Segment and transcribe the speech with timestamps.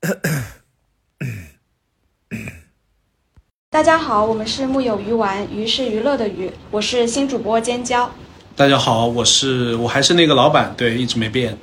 [3.68, 8.10] 大家好，我们是木有鱼丸，鱼是娱乐的鱼，我是新主播尖椒。
[8.56, 11.54] 大家好，我是我还是那个老板，对，一直没变。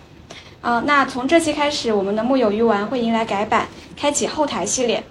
[0.62, 5.04] 啊、那从这期开始，我们的木有鱼丸会迎来改版，开启后台系列。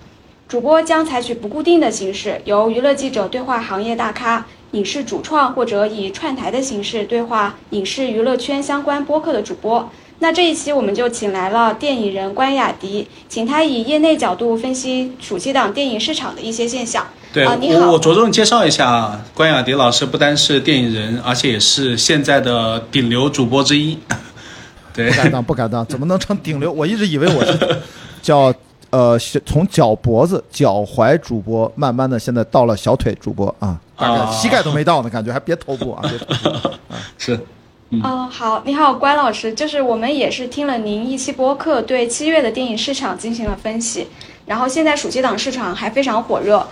[0.46, 9.90] 主播将采取不固定的形式，由娱乐记者对话行业大咖、影视主创，或者以串台的形式对话影视娱乐圈相关播客的主播。
[10.18, 17.06] 那这一期我们就请来了电影人关雅迪，请他以业内角度分析暑期档电影市场的一些现象。
[17.32, 23.98] 对、啊你好我，我着重介绍一下啊，关雅迪老师不单是电影人，而且也是现在的顶流主播之一。
[24.94, 26.72] 对不，敢当，不敢当，怎么能成顶流？
[26.72, 27.78] 我一直以为我是
[28.22, 28.50] 叫
[28.88, 36.70] 呃，是从脚脖子、脚踝主播，慢慢的现在到了小腿主播啊，大概啊膝盖都没到呢，感觉还别头部啊，别头部啊。
[37.19, 37.38] 是
[37.90, 44.08] 嗯，好，你好，关老师，就是我们也是听了您一期播客，对七月的电影市场进行了分析。
[44.44, 46.66] 然后现在暑期档市场还非常火热，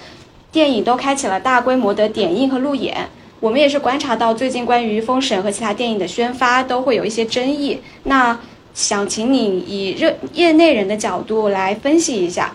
[0.51, 3.09] 电影都开启了大规模的点映和路演。
[3.39, 7.81] 我们也是观察到最近关于《封神》和其他电影的宣发都会有一些争议。
[8.03, 8.37] 那
[8.75, 12.53] 想请你以热业内人的角度来分析一下。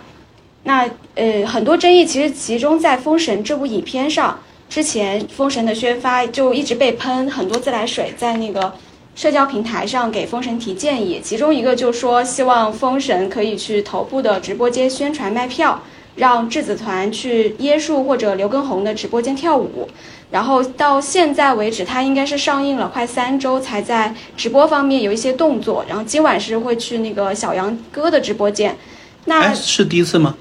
[0.63, 4.37] 那呃，很多争议其实集中在《封神》这部影片上。
[4.69, 8.71] 之前《封神》的宣发就一直被喷，很多自来水在那个
[9.15, 15.81] 社交平台上给《封神》提建议，其中一个就说希望《封神》可以去头部的直播间宣传卖票，
[16.15, 19.89] 让质子团去椰树或者刘畊宏的直播间跳舞。
[20.29, 25.83] 然后到现在为止，它应该是上映了快三周，才在直播方面有一些动作。
[25.89, 28.77] 然后今晚是会去那个小杨哥的直播间。
[29.25, 30.35] 那，是第一次吗？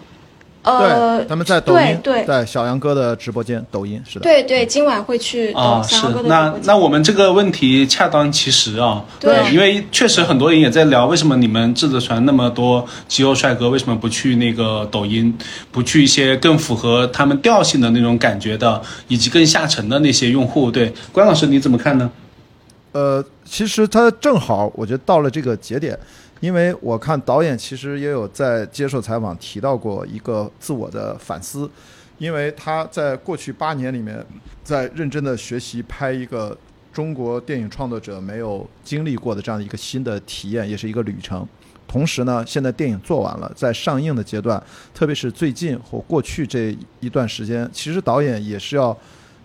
[0.62, 4.22] 呃对，，他们在抖音，对对在小杨哥的直播间，抖音是的。
[4.22, 6.52] 对对，今晚会去啊，是那。
[6.64, 15.32] 那我们这个问题恰当其时啊，对因为确实很多人也在聊，为什么你们质子团那么多肌肉帅哥，为什么不去那个抖音，
[15.70, 20.70] 不去一些更符合他们调性的那种感觉的，以及更下沉的那些用户？
[20.70, 22.10] 对，关老师你怎么看呢？
[22.92, 25.96] 呃，其实他正好，我觉得到了这个节点，
[26.40, 31.68] 因为我看导演其实也有在接受采访提到过一个自我的反思，
[32.18, 34.24] 因为他在过去八年里面，
[34.62, 36.56] 在认真的学习拍一个
[36.92, 41.46] 中国电影创作者没有经历过的这样的一个新的体验，也是一个旅程。
[41.86, 44.62] 同时呢，现在电影做完了，在上映的阶段，
[44.92, 48.96] 特别是最近或过去这一段时间，其实导演也是要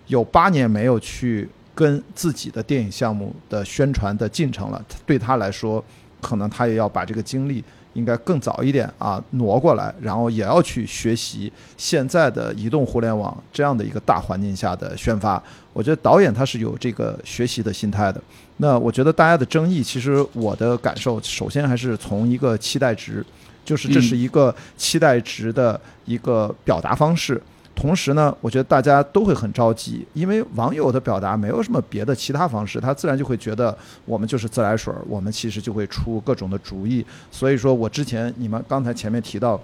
[0.08, 4.84] 有八年没有去跟自己的电影项目的宣传的进程了。
[5.06, 5.82] 对他来说，
[6.24, 7.62] 可能他也要把这个精力
[7.92, 15.40] 应该更早一点啊挪过来，然后也要去学习现在的移动互联网这样的一个大环境下的宣发。
[15.74, 18.18] 我觉得导演他是有这个学习的心态的。
[18.56, 23.24] 那我觉得大家的争议，其实我的感受，首先还是从一个期待值，
[23.64, 27.40] 就是这是一个期待值的一个表达方式。
[27.74, 37.04] 同时呢，我觉得大家都会很着急，因为网友的表达没有什么别的其他方式，他自然就会觉得我们就是自来水儿，我们其实就会出各种的主意。
[37.30, 39.60] 所以说我之前你们刚才前面提到。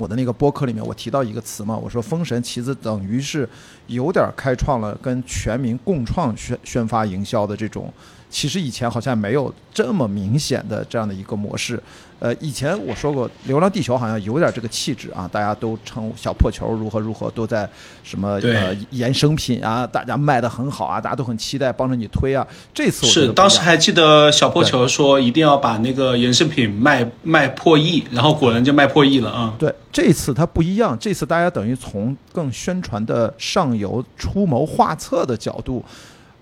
[0.00, 3.48] 我的那个播客里面，我提到一个词嘛，我说“封神”其实等于是
[3.88, 7.92] 有点开创了跟全民共创宣宣发营销的这种，
[8.30, 11.82] 其实以前好像没有这么明显的这样的一个模式。
[12.20, 17.68] 呃，以前我说过，《流浪地球》好像有点这个气质啊，大家都称小破球如何如何，都在
[18.02, 22.44] 什么呃衍生品啊，大家卖的很好啊，大家都很期待帮着你推啊。
[22.74, 29.54] 这次我是当时还记得小破球说一定要把那个衍生品卖卖破亿，然后果然就卖破亿了啊。
[29.56, 35.84] 对，这次它不一样，这次大家等于从更宣传的上游出谋划策的角度，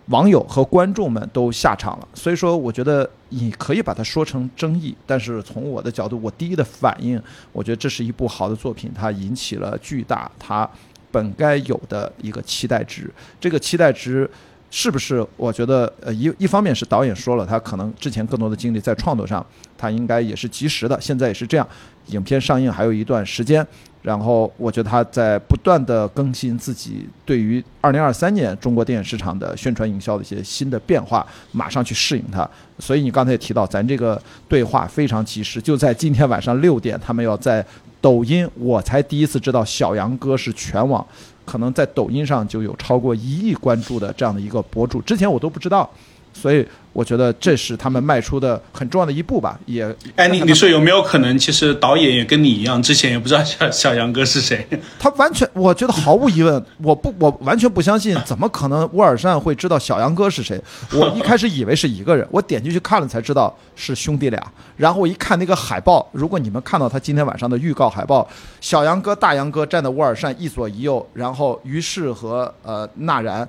[0.06, 2.08] 网友和观众们都下场了。
[2.14, 7.20] 所以说，我觉得你可以把它说成争议，但是从我的角度，我第一的反应，
[7.52, 10.68] 我觉得这是一部好的作品，它引起了巨大它
[11.10, 13.12] 本该有的一个期待值。
[13.40, 14.28] 这个期待值。
[14.68, 15.24] 是不是？
[15.36, 19.44] 我觉得，呃，一一方面是导演说了，他可能之前更多的精力在创作上，
[19.78, 21.66] 他应该也是及时的，现在也是这样。
[22.06, 23.64] 影片上映还有一段时间，
[24.06, 32.48] 然后我觉得他在不断的更新自己对于二零二三年中国电影市场的宣传营销的一些新的变化，马上去适应它。
[32.78, 37.66] 所以你刚才也提到，咱这个对话非常及时，就在今天晚上六点，他们要在
[38.00, 41.04] 抖音，我才第一次知道小杨哥是全网。
[41.44, 45.90] 可能在抖音上就有超过一亿关注的这样的一个博主，之前我都不知道。
[46.40, 49.58] 所以我觉得这是他们迈出的很重要的一步吧。
[49.64, 49.84] 也
[50.16, 54.66] 哎，你你说有没有可能，其实导演也跟你一样，之前也不知道小小杨哥是谁？
[54.98, 60.60] 他完全，我觉得毫无疑问，我不，我完全不相信，怎么可能乌尔善会知道小杨哥是谁？
[60.92, 64.42] 我一开始以为是一个人，我点进去看了才知道是兄弟俩。
[64.76, 68.28] 然后我一看那个海报，如果你们看到他今天晚上的预告海报，
[68.60, 73.46] 小杨哥、大杨哥站在乌尔善一左一右，然后于适和呃纳然。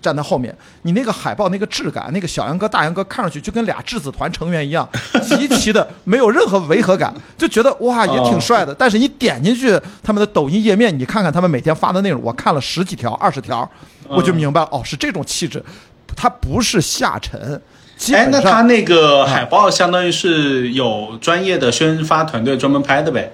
[0.00, 4.88] 站在后面，你那个海报那个质感，那个小杨哥、大杨哥看上去就跟俩质子团成员一样，
[5.22, 8.74] 极其的 没有任何违和感，就觉得哇也挺帅的。
[8.74, 13.68] 但是你点进去他们的抖音页面，你看看他们每天发的内容，我看了十几条、二十条，
[14.08, 15.62] 我就明白哦，是这种气质，
[16.14, 17.60] 他不是下沉。
[18.12, 23.32] 哎，那他那个海报相当于是有专业的宣发团队专门拍的呗？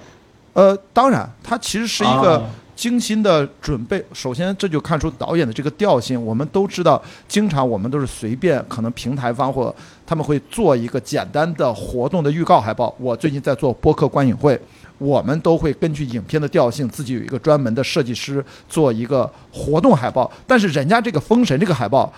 [0.53, 2.43] 呃，当然，它其实是一个。
[2.79, 6.25] 精心的准备，首先这就看出导演的这个调性。
[6.25, 9.75] 我们都知道，经常我们都是随便，可能平台方或
[10.07, 12.95] 他们会做一个简单的活动的预告海报。
[12.97, 14.57] 我最近在做播客观影会，
[14.97, 20.31] 我们都会根据影片的调性，自己有一个专门的设计师做一个活动海报。
[20.47, 22.09] 但是人家这个《封神》这个海报，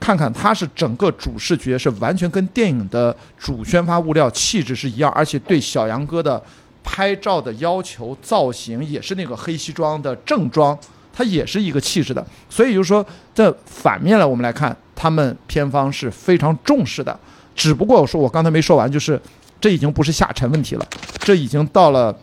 [0.00, 6.42] 看看它是整个主视觉是完全跟电影的主宣发物料气质是一样，而且对小杨哥的。
[6.82, 10.76] 拍照的要求造型也是那个黑西装的正装，
[11.12, 12.26] 它也是一个气质的。
[12.48, 13.04] 所以就是说，
[13.34, 17.18] 这反面来我们来看，他们片方是非常重视的。
[17.54, 19.20] 只不过我说我刚才没说完，就是
[19.60, 20.86] 这已经不是下沉问题了，
[21.18, 22.16] 这已经到了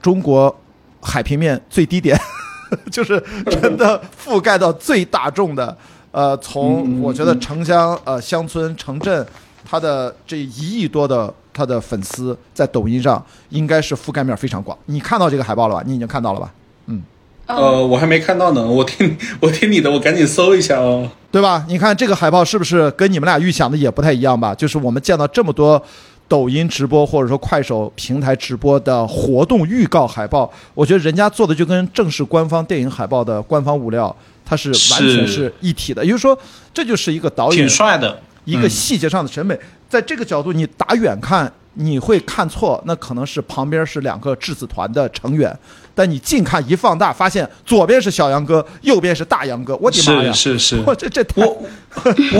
[0.00, 0.54] 中国
[1.00, 2.18] 海平面最低点，
[2.90, 5.76] 就是真的覆盖到最大众的。
[6.10, 9.26] 呃，从我觉得城乡、呃乡村、城镇，
[9.64, 11.32] 它的这一亿多的。
[11.52, 14.76] 他的粉丝在抖音上应该是覆盖面非常广。
[14.86, 15.82] 你看到这个海报了吧？
[15.86, 16.52] 你已经看到了吧？
[16.86, 17.02] 嗯，
[17.46, 18.66] 呃，我还没看到呢。
[18.66, 21.64] 我听 我听你的，我赶紧搜一下哦，对吧？
[21.68, 24.54] 你看这个海报是不是跟你们俩预想的也不太一样吧？
[24.54, 25.82] 就是我们见到这么多
[26.28, 34.14] 抖音直播或者说快手平台直播的活动预告海报，我觉得人家做的就跟正式官方电影海报的官方物料，
[34.44, 36.02] 它是完全是一体的。
[36.04, 36.38] 也就是说，
[36.72, 39.58] 这就是一个导演挺帅的一个细节上的审美。
[39.92, 45.54] 在这个角度，你打远看你会看错，那可能是旁边是两个质子团的成员，
[45.94, 50.32] 但你近看一放大，发现左边是小杨哥，右边是大杨哥，我的妈呀！
[50.32, 51.62] 是是是，我这这我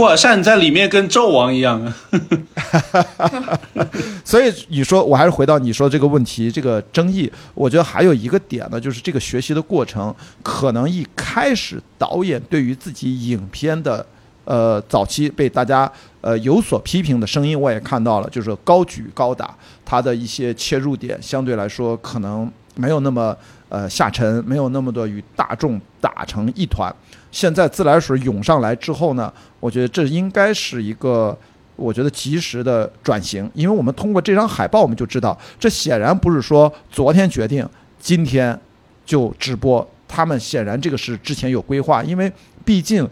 [0.00, 1.94] 我善在里面跟纣王一样啊！
[4.24, 14.06] 所以你说，我还是回到你说这个问题，这个争议，我觉得还有一个点呢，就是这个学习的过程，可能一开始导演对于自己影片的。
[14.44, 15.90] 呃，早期被大家
[16.20, 19.54] 呃有所批评的声音，我也看到了，就是高举高打，
[19.84, 23.36] 它的一些切入点相对来说可能没有那么
[23.68, 26.92] 呃下沉，没有那么多与大众打成一团。
[27.30, 31.38] 现在自来水涌上来之后呢，我觉得这应该是一个
[31.76, 37.64] 我觉得及时的转型，因为我们通过这张海报，我们就知道，这显然不是说昨天决定，
[38.00, 38.58] 今天
[39.06, 42.30] 就直播，他们显然这个是之前有规划，因为
[42.64, 43.08] 毕竟。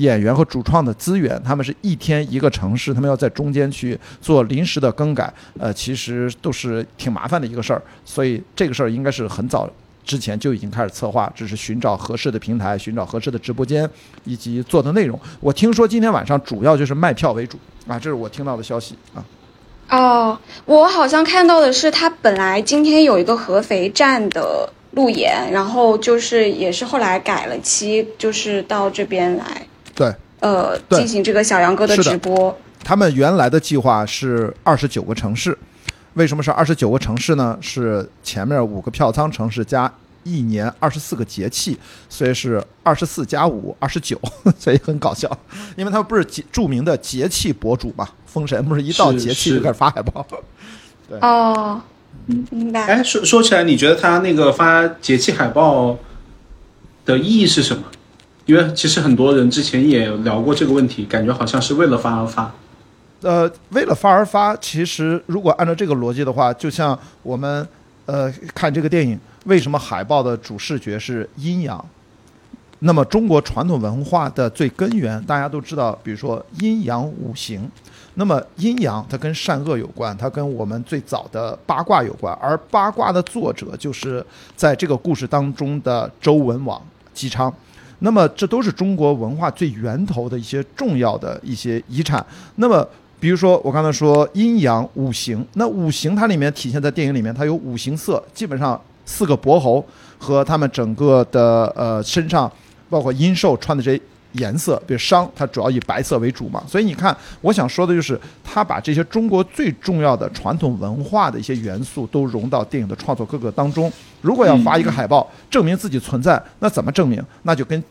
[0.00, 7.82] 演员和主创的资源，他们是一天一个城市，他们要在中间去做临时的更改，呃，其实都是挺麻烦的一个事儿。
[8.04, 9.68] 所以这个事儿应该是很早
[10.04, 13.88] 之前就已经开始策划，只是寻找合适的平台、寻找合适的直播间
[14.24, 15.18] 以及做的内容。
[15.38, 19.22] 我听说今天晚上主要就是卖票为主啊，这是我听到的消息啊。
[19.90, 29.66] 哦，我好像看到的是他本来今天有一个合肥站的路演，然后就是也是后来改了期，就是到这边来。
[30.00, 32.58] 对，呃，进行这个小杨哥的直播。
[32.82, 35.54] 他们原来的计划是二十九个城市，
[36.14, 37.58] 为什么是二十九个城市呢？
[37.60, 39.92] 是前面五个票仓城市加
[40.24, 41.78] 一年二十四个节气，
[42.08, 44.18] 所以是二十四加五二十九，
[44.58, 45.30] 所以很搞笑。
[45.76, 50.26] 因为他们不是节著名的节气博主嘛，封神不是一到节气就开始发海报。
[51.06, 51.78] 对哦，
[52.24, 52.86] 明白。
[52.86, 55.98] 哎，说说起来，你觉得他那个发节气海报
[57.04, 57.82] 的意义是什么？
[58.50, 62.52] 因为其实很多人之前也聊过这个问题，感觉好像是为了发而发。
[63.20, 67.64] 呃，为了发而发，其实如果按照这个逻辑的话，就像我们
[68.06, 71.82] 呃看这个电影，为什么海报的主视觉是阴阳？
[72.80, 77.70] 那么中国传统文化的最根源，大家都知道，比如说阴阳五行。
[78.14, 84.26] 那么阴阳它跟善恶有关，它跟我们最早的八卦有关，而八卦的作者就是
[84.56, 86.82] 在这个故事当中的周文王
[87.14, 87.54] 姬昌。
[88.00, 92.24] 那么这都是中国文化最源头的一些重要的一些遗产。
[92.56, 92.86] 那么，
[93.18, 99.84] 比如说我刚才说阴阳五行，那五行它里面体现在电影里面，它有五行色，基本上四个伯侯
[100.18, 102.50] 和他们整个的呃身上，
[102.88, 104.00] 包括阴寿穿的这
[104.32, 106.62] 颜色，比如商，它主要以白色为主嘛。
[106.66, 113.92] 所以你看，我想说的就是，他把这些中国最重要的传统文化的一些元素都融到电影的创作各个当中。
[114.20, 117.22] 如果要发一个海报证明自己存在，那怎么证明？
[117.42, 117.82] 那就跟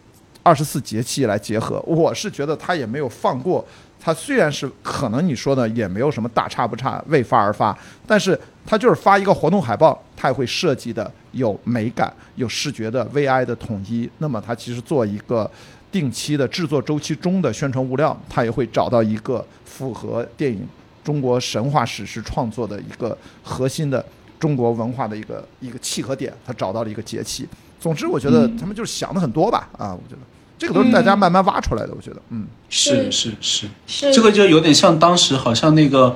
[0.44, 1.80] 二十四节气来结合。
[1.86, 3.66] 我是觉得他也没有放过。
[4.02, 7.78] 他虽然是可能你说的也没有什么大差不差，为发而发，
[8.08, 14.10] 但是他就是发一个活动海报，他也会设计的有美感，有视觉的 VI 的统一。
[14.20, 15.52] 那么他其实做一个
[15.92, 20.68] 定期的制作周期中的宣传物料，他也会找到一个符合电影
[21.04, 24.04] 中国神话史诗创作的一个核心的
[24.40, 27.48] 中国文化的一个一个契合点，他找到了一个节气。
[27.80, 30.22] 总之，我觉得他们就是想的很多吧，啊，我觉得。
[30.58, 33.66] 这个都是大家慢慢挖出来的，我觉得，嗯，是是是。
[33.88, 36.14] 是，这个就有点像当时好像那个，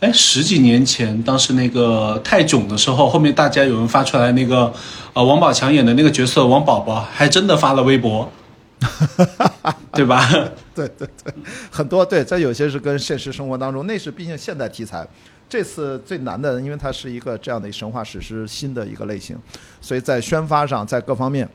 [0.00, 4.74] 哎，十几年前，当时那个泰囧的时候，后面大家有人发出来那个，
[5.12, 8.28] 呃，王宝强演的那个角色王宝宝，还真的发了微博，
[9.92, 10.28] 对吧？
[10.74, 11.34] 对对对，
[11.70, 15.06] 很多对，在有些是跟现实生活当中，那是毕竟现代题材。
[15.48, 19.36] 这次最难的，因为它是一个这样的神话史诗新的一个类型，
[19.80, 21.48] 所以在宣发上，在各方面。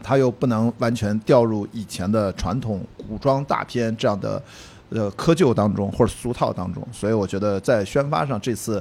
[0.00, 4.40] 它又不能完全掉入以前的传统古装大片这样的
[4.90, 8.80] 呃窠臼当中或者俗套当中，所以我觉得在宣发上这次，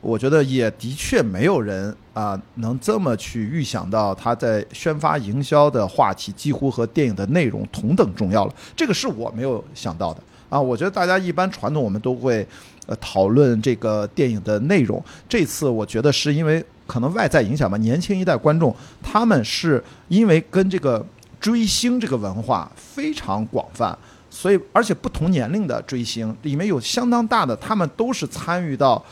[0.00, 10.60] 我觉得也的确没有人啊能这么去预想到他在宣发营销的话题几乎和电影的内容同等重要了，这个是我没有想到的啊。
[10.60, 12.46] 我觉得大家一般传统我们都会
[12.86, 16.64] 呃讨论这个电影的内容，这次我觉得是因为。
[16.88, 21.04] 可能外在影响吧，年轻一代观众他们是因为跟这个
[21.38, 23.94] 追星这个文化非常广泛，
[24.30, 29.04] 所以而且不同年龄的追星里面有相当大的，他们都是参与到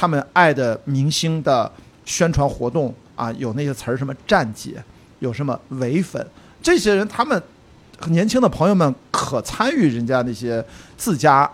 [0.00, 1.70] 他们爱的明星的
[2.06, 4.82] 宣传活动啊，有那些词儿什么站姐，
[5.18, 6.26] 有什么唯粉，
[6.62, 7.42] 这些人他们
[8.06, 10.64] 年轻的朋友们可参与人家那些
[10.96, 11.50] 自家。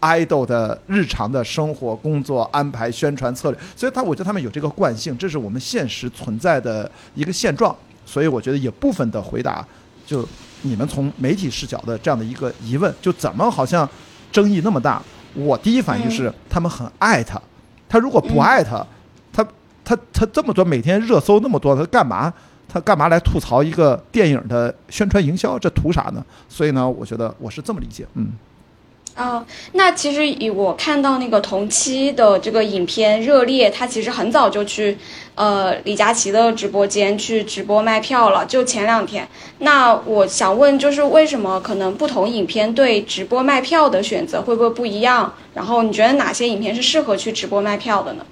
[0.00, 7.74] idol 的日常的生活、工作安排、宣传策略，所以他我觉得他们有这个惯性，这是我们现实存在的一个现状。
[8.06, 9.66] 所以我觉得也部分的回答，
[10.06, 10.28] 就
[10.62, 13.88] 你们从媒体视角的这样的一个疑问，就怎么好像
[14.30, 15.02] 争议那么大？
[15.34, 17.42] 我第一反应是他们很爱他，
[17.88, 18.86] 他如果不爱他，
[19.32, 19.46] 他
[19.84, 22.32] 他他这么多每天热搜那么多，他干嘛？
[22.68, 25.58] 他干嘛来吐槽一个电影的宣传营销？
[25.58, 26.22] 这图啥呢？
[26.48, 28.32] 所以呢，我觉得我是这么理解，嗯。
[29.18, 34.96] 啊，那其实以我看到那个同期的这个影片《热烈》，他其实很早就去，
[35.34, 39.28] 呃，李佳琦的直播间去直播卖票了，就前两天。
[39.58, 45.34] 那我想问，就是为什么可能不同影片对直播卖票的选择会不会不一样？
[45.52, 48.24] 然后你觉得哪些影片是适合去直播卖票的呢？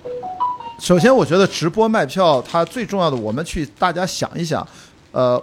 [0.78, 4.64] 首先，我觉得直播卖票它最重要的，我们去大家想一想，
[5.11, 5.43] 呃，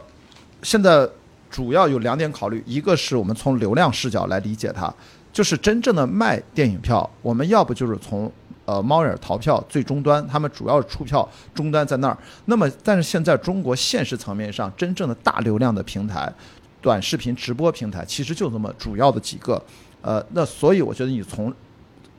[0.62, 1.06] 现在
[1.52, 4.94] 主要有两点考虑，一个是我们从流量视角来理解它。
[5.34, 8.32] 就是真正的卖电影票，我们要不就是从
[8.66, 12.18] 呃猫眼淘票最终端，他们主要出票终端在那儿。
[12.46, 16.32] 那么，但是现在中国现实层面上，真正的大流量的平台，
[16.80, 19.60] 短视频直播平台，其实就这么主要的几个。
[20.04, 21.52] 呃，那所以我觉得你从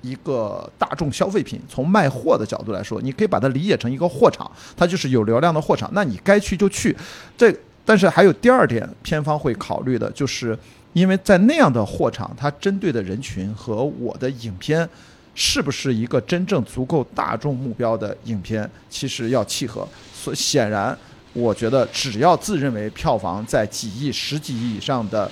[0.00, 5.88] 一个大众消费品，从卖货的角度来说，你可以把它理解成一个货场，它就是有流量的货场。
[5.94, 6.96] 那你该去就去。
[7.38, 7.54] 这
[7.84, 10.58] 但是还有第二点，片方会考虑的就是。
[10.94, 14.88] 因为在那样的货场，它针对的人群和我的影片，
[15.34, 19.86] 是不是一个真正足够大众目标的影片，其实要契合。
[20.14, 20.96] 所显然，
[21.32, 25.28] 我觉得只要自认为票房在几亿、十几亿以上的，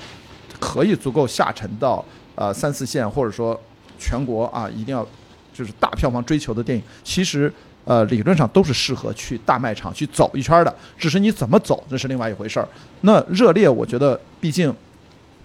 [0.59, 2.05] 可以足够下沉到
[2.35, 3.59] 呃三四线，或者说
[4.01, 5.07] 全国啊一定要
[5.55, 7.51] 就是大票房追求的电影，其实
[7.85, 10.77] 呃理论上都是适合去大卖场去走一圈的。
[10.99, 12.69] 只是你怎么走，那是另外一回事儿。
[13.03, 14.75] 那热烈，我觉得毕竟。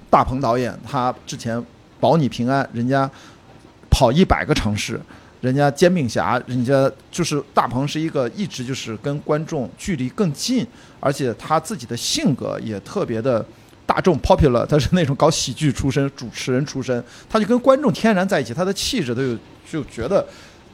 [0.09, 1.63] 大鹏导演，他之前
[1.99, 3.09] 保你平安，人家
[3.89, 4.99] 跑一百个城市，
[5.41, 10.65] 人家煎饼侠，人家就是大鹏是一个一直就是跟观众距离更近，
[10.99, 13.45] 而且他自己的性格也特别的
[13.85, 19.37] 大众 popular，他是那种搞喜剧出身，主持人出身，他就跟观众天然在一起，他的气质都有
[19.69, 20.25] 就觉得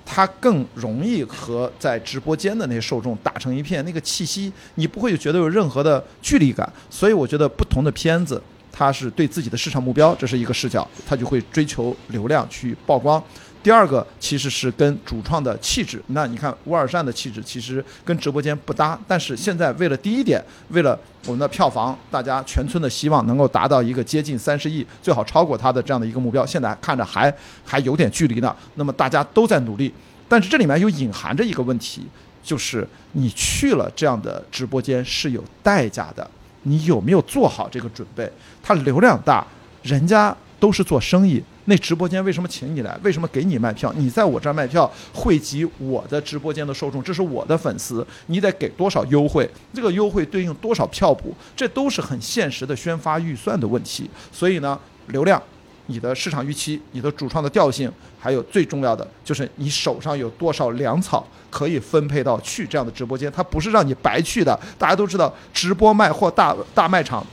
[0.06, 8.42] 他更容易和在直播间的那些受众打成一片，那个气息你不会觉得有任何的距离感，所以我觉得不同的片子。
[8.74, 13.24] 他是对自己的市场目标，这是一个视角，他就会追求流量去曝光。
[13.62, 28.53] 第二个其实是跟主创的气质，那你看乌尔善的气质其实跟直播间不搭，但是现在为了第一点，为了我们的票房，大家全村的希望能够达到一个接近三十亿，最好超过他的这样的一个目标，现在看着还还有点距离呢。
[28.75, 29.94] 那么大家都在努力，
[30.27, 32.06] 但是这里面又隐含着一个问题，
[32.44, 36.30] 就是你去了这样的直播间是有代价的。
[36.63, 38.29] 你有没有做好这个准备？
[38.62, 39.46] 他流量大，
[39.82, 42.98] 人家都是做生意，那直播间为什么请你来？
[43.03, 43.93] 为什么给你卖票？
[43.96, 49.50] 你在我这儿卖票，汇集我的直播间的受众，这是我的粉丝，你得给多少优惠？
[49.74, 51.36] 这个优惠对应多少票补？
[51.55, 54.10] 这都是很现实的宣发预算的问题。
[54.32, 55.41] 所以呢，流量。
[55.88, 64.58] 你的市场预期、你的主创的调性，还有最重要的就是你手上有多少粮草可以分配到去这样的直播间，它不是让你白去的。
[64.78, 67.25] 大家都知道，直播卖货大大卖场，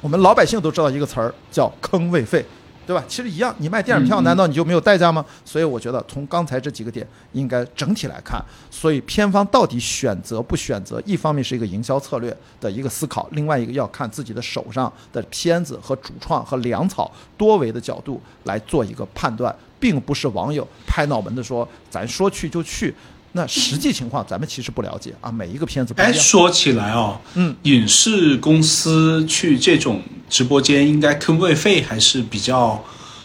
[0.00, 2.44] 我们老百姓都知道一个词儿叫坑位费。
[2.90, 3.04] 对吧？
[3.06, 5.24] 其实一样，你卖电影票，难道你就没有代价吗？
[5.44, 22.92] 所以我觉得从刚才这几个点应该整体来看，所以片方到底选择不选择，一方面是一个营销策略的一个思考，另外一个要看自己的手上的片子和主创和粮草多维的角度来做一个判断，并不是网友拍脑门的说咱说去就去。
[23.32, 26.14] 那实际情况咱们其实不了解啊，每一个片子不一哎，样。
[26.18, 32.82] 说起来哦，嗯，影视公司去这种直播间，应该坑位费还是比较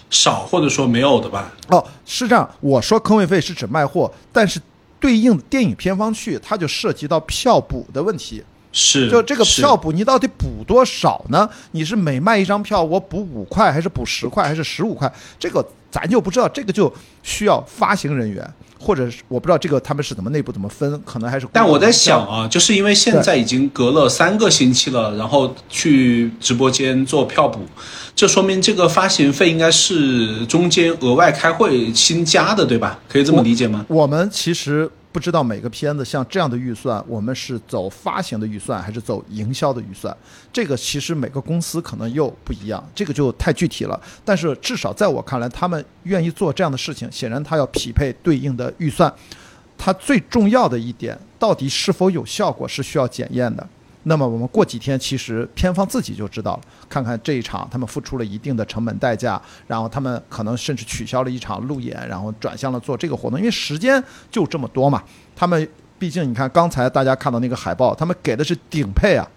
[0.09, 1.51] 少，或者说没有的吧？
[1.69, 4.61] 哦，是这样，我说坑位费是指卖货，但是
[4.99, 8.43] 对应电影片方去，它就涉及到票补的问题。
[8.77, 11.49] 是，就这个票补，你到底补多少呢？
[11.71, 15.09] 你是每卖一张票，我补五块，还是补十块，还是十五块？
[15.39, 16.93] 这个咱就不知道，这个就
[17.23, 18.53] 需要发行人员，
[18.85, 21.47] 或者是我不知道这个他们是怎么内部怎么分，可能还是。
[21.51, 27.61] 但我在想，啊，就是因为现在已经隔了三个星期了，然后去直播间做票补，
[28.15, 32.99] 这说明这个发行费应该是中间额外开会新加的，对吧？
[33.09, 33.83] 可以这么理解吗？
[33.87, 40.13] 我们其实不知道每个片子像这样的预算，我们是走发行的预算还是走营销的预算，
[40.51, 43.97] 这个其实每个公司可能又不一样，这个就太具体了。
[44.25, 49.09] 但是至少在我看来，他们愿意做这样的事情，显然他要匹配对应的预算。
[49.77, 53.65] 它最重要的一点，到底是否有效果是需要检验的。
[54.07, 65.03] 那么我们过几天，其实片方自己就知道了，看看这一场他们付出了一定的成本代价，然后他们可能甚至取消了一场路演，然后转向了做这个活动，因为时间就这么多嘛。
[65.35, 69.27] 他们毕竟你看刚才大家看到那个海报，他们给的是顶配啊，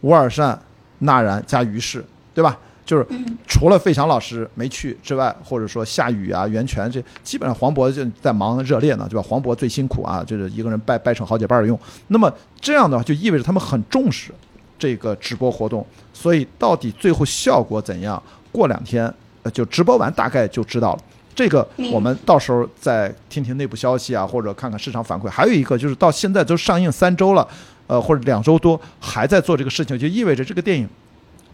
[0.00, 0.60] 吴尔善、
[0.98, 2.04] 纳然加于适，
[2.34, 2.58] 对吧？
[2.84, 3.06] 就是
[3.46, 9.26] 除了费翔老师没去之外，或者说夏雨啊、袁泉这，基本上黄渤就在忙热烈呢，对吧？
[9.28, 11.78] 黄渤最辛苦啊，就是一个人掰掰成好几瓣儿用。
[12.08, 14.32] 那么这样的话，就意味着他们很重视
[14.78, 19.12] 这个直播活动，所以到底最后效果怎样，过两天
[19.44, 21.00] 呃就直播完大概就知道了。
[21.34, 25.30] 这个我们到时候再听听内部消息啊，或者看看市场反馈。
[25.30, 27.46] 还有一个就是到现在都上映三周了，
[27.86, 30.86] 呃或者两周多还在做这个事情，就意味着这个电影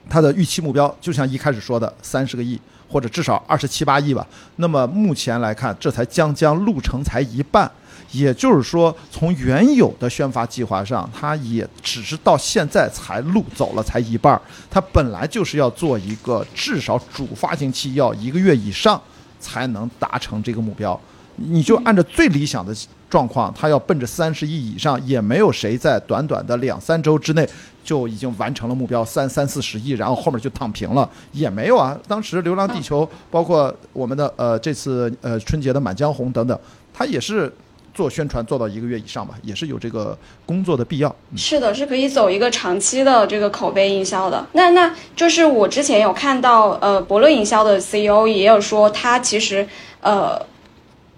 [0.09, 4.27] 它的预期目标就像一开始说的三十个亿，或者至少二十七八亿吧。
[4.57, 7.71] 那么目前来看，这才将将路程才一半，
[8.12, 14.40] 也就是说，从原有的宣发计划上，它也只是到现在才路走了才一半儿。
[14.71, 19.01] 它本来就是要做一个至少主发行期要一个月以上
[19.38, 20.99] 才能达成这个目标。
[21.37, 22.75] 你就按照最理想的
[23.09, 27.49] 状况，它要奔着三十亿以上，也没有谁在短短的两三周之内
[27.88, 31.98] 就已经完成了目标三三四十亿，然后后面就躺平了，也没有啊。
[32.07, 36.61] 当时《流浪地球》包括我们的呃这次呃春节的《满江红》等等，
[36.92, 37.51] 它也是
[37.94, 41.09] 做宣传做到一个月以上吧，也是有这个工作的必要。
[41.31, 44.46] 嗯是的，是可以走一个长期的这个口碑营销的。
[44.53, 49.66] 那那就是我之前有看到，呃，伯乐营销的 CEO 也有说，他其实
[50.03, 50.38] 呃，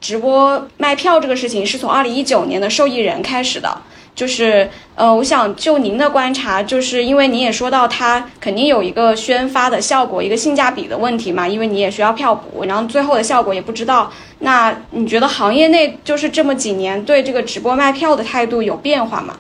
[0.01, 3.77] 直播卖票这个事情是从二零一九年的受益人开始的。
[4.15, 14.13] 就是呃，我想就您的观察，就是因为您也说到它肯定有一个宣发的效果，一个性价比的问题嘛，因为你也需要票补，然后最后的效果也不知道。
[14.41, 19.37] 那你觉得行业内就是这么几年对这个直播卖票的态度有变化吗？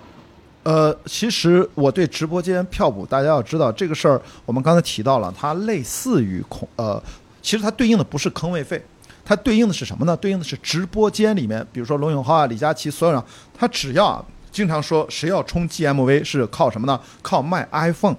[0.63, 7.03] 呃，其实我对直播间票补，大家要知道这个事儿，我们刚才提到了，它类似于孔呃，
[7.41, 8.83] 其实它对应的不是坑位费，
[9.25, 10.15] 它对应的是什么呢？
[10.17, 13.23] 对应的是直播间里面，比如说罗永浩啊、李佳琦所有人，
[13.59, 17.01] 他只要经常说谁要冲 GMV 是靠什么呢？
[17.23, 18.17] 靠卖 iPhone。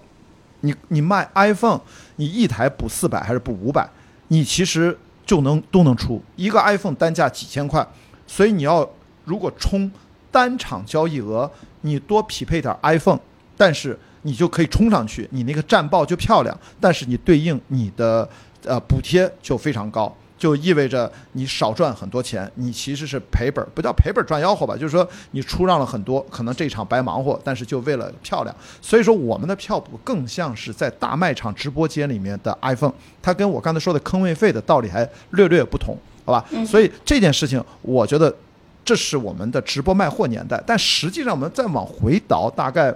[0.63, 1.81] 你你卖 iPhone，
[2.17, 3.89] 你一台补四百还是补五百，
[4.27, 7.83] 你其实就能都能出一个 iPhone 单价几千块，
[8.27, 8.87] 所以你要
[9.25, 9.91] 如果冲
[10.29, 11.49] 单场交易额，
[11.81, 13.19] 你多匹配点 iPhone，
[13.57, 18.29] 但是你就可以冲上去，你那个战报就漂亮，但是你对应你的
[18.63, 20.15] 呃补贴就非常高。
[20.41, 28.55] 就意味着你少赚很多钱，你其实是赔本儿，不叫赔本儿赚吆喝吧，就是说你出让了很多，可能这场白忙活，但是就为了漂亮。
[28.81, 36.43] 所以说我们的票补更像是在大卖场直播间里面的 iPhone，它跟我刚才说的坑位费的道理还略略不同，好吧？
[36.65, 38.35] 所以这件事情，我觉得
[38.83, 42.91] 这是我们的直播卖货年代，但实际上我们再往回倒，大概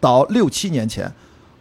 [0.00, 1.08] 倒六七年前，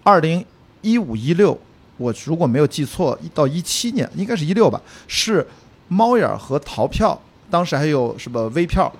[0.01, 0.43] 二零
[0.81, 1.55] 一五一六，
[1.97, 5.45] 我如果没有记错，到一七年应该是一六吧，是
[5.87, 8.91] 猫眼儿和淘票，当时还有什么微票。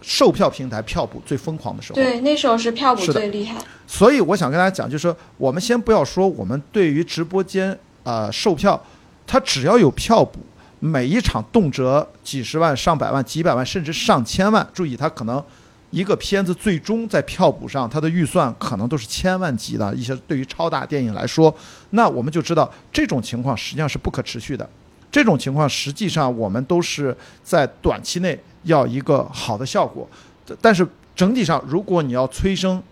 [0.00, 3.58] 售票平台票补最疯狂的时候，对，那时候是票补最厉害。
[3.84, 8.80] 所以我想跟大家讲，就是说我们先不要说我们对于直播间呃售票，
[9.26, 10.38] 它只要有票补，
[10.78, 14.64] 每一场动辄几十万、上百万、几百万，甚至上千万。
[14.72, 15.42] 注意，它可能
[15.90, 20.14] 一个片子最终在票补上，它的预算可能都是千万级的一些。
[20.26, 21.54] 对于超大电影来说，
[21.90, 24.68] 那我们就知道这种情况实际上是不可持续的。
[25.10, 30.06] 这种情况实际上我们都是在短期内要一个好的效果，
[30.60, 32.82] 但是整体上如果你要催生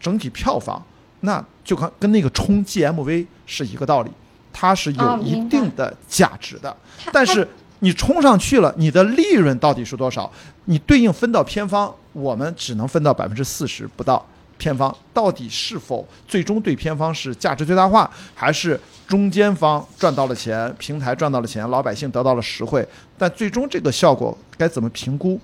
[0.00, 0.82] 整体票房，
[1.20, 4.10] 那就看跟那个冲 GMV 是一个道理，
[4.52, 6.74] 它是有一定的价值的。
[7.04, 7.46] 它但是
[7.80, 10.30] 你冲上去了，你的利润到底是多少？
[10.64, 14.24] 你对应分到偏方，我们只能分到百分之四十不到。
[14.58, 22.86] 偏方到底是否最终对偏方是价值最大化，还是中间方赚到了钱，平台赚到了钱，老百姓得到了实惠？
[23.18, 25.38] 但最终这个效果该怎么评估？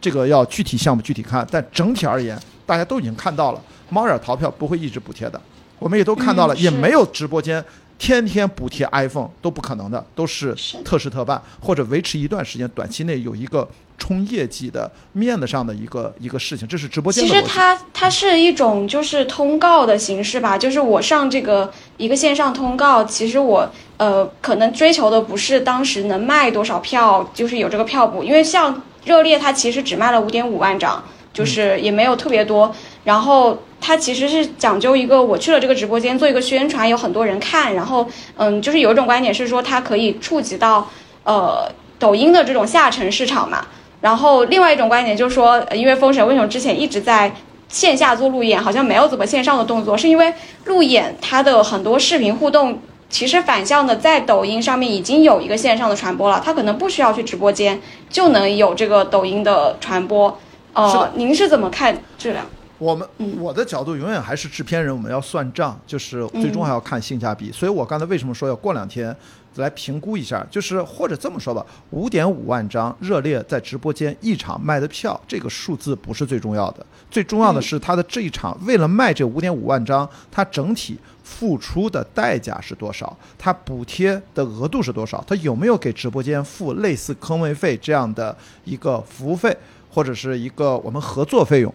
[0.00, 1.46] 这个要具体项目具体看。
[1.50, 5.38] 但整体而言，大家都已经看到了，猫眼淘票不会一直补贴的，
[5.78, 7.62] 我们也都看到了，嗯也没有直播间
[7.98, 17.32] 天天补贴 iPhone 都不可能的，都是是特事特办，或者维持一段时间，短期内有一个冲业绩的面子上的一个一个事情，这是直播间其。
[17.32, 31.02] 实它它是一种就是通告的形式吧，就是我上这个一个线上通告，其实我呃可能追求的不是当时能卖多少票，就是有这个票补，因为像热烈它其实只卖了五点五万张，
[31.32, 33.56] 就是也没有特别多，然后。
[33.86, 40.88] 它其实是讲究一个，我去了这个直播间做一个宣传，有很多人看，然后嗯，就是有一种观点是说它可以触及到
[41.24, 43.66] 呃抖音的这种下沉市场嘛，
[44.00, 47.30] 然后另外一种观点就是说，呃因为封神为什么之前一直在
[47.68, 50.32] 线下做路演，好像没有怎么线上的动作，是因为
[50.64, 60.28] 路演它的很多视频互动，其实反向的在抖音上面已经有一个线上的传播了，它可能不需要去直播间就能有这个抖音的传播。
[60.72, 62.42] 哦呃，您是怎么看这两？
[62.78, 63.08] 我们
[63.38, 67.52] 我的角度永远还是制片人，我们要算账，就是最终还要看性价比。
[67.52, 69.14] 所以我刚才为什么说要过两天
[69.56, 89.56] 来评估一下，就是或者这么说吧，五点五万张热烈在直播间一场卖的票，这个数字不是最重要的，最重要的是他的这一场为了卖这五点五万张，他整体付出的代价是多少，他补贴的额度是多少，他有没有给直播间付类似坑位费这样的一个服务费，
[89.88, 91.72] 或者是一个我们合作费用。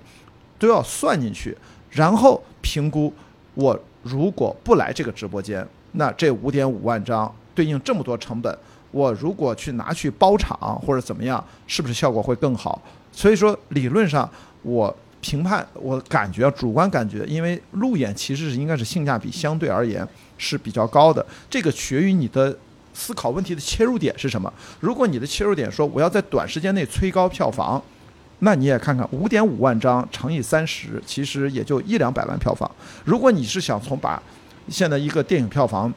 [0.59, 1.57] 都要算进去，
[1.89, 3.11] 然后评估
[3.55, 8.55] 我如果不来这个直播间，那这五点五万张对应这么多成本，
[8.91, 12.79] 我如果去拿去包场或者怎么样，是不是效果会更好？
[13.11, 14.29] 所以说理论上
[14.61, 22.55] 我评判我感觉主观感觉，因为路演其实是应该是性价比相对而言是比较高的，这个取决于你的。
[22.91, 24.51] 思考问题的切入点是什么？
[24.81, 27.81] 如果你的切入点说我要在短时间内催高票房，
[28.39, 32.69] 那你也看看五点五万张乘以三十，其实也就一两百万票房。
[33.03, 34.21] 如果你是想从把
[34.69, 35.89] 现在一个电影票房，《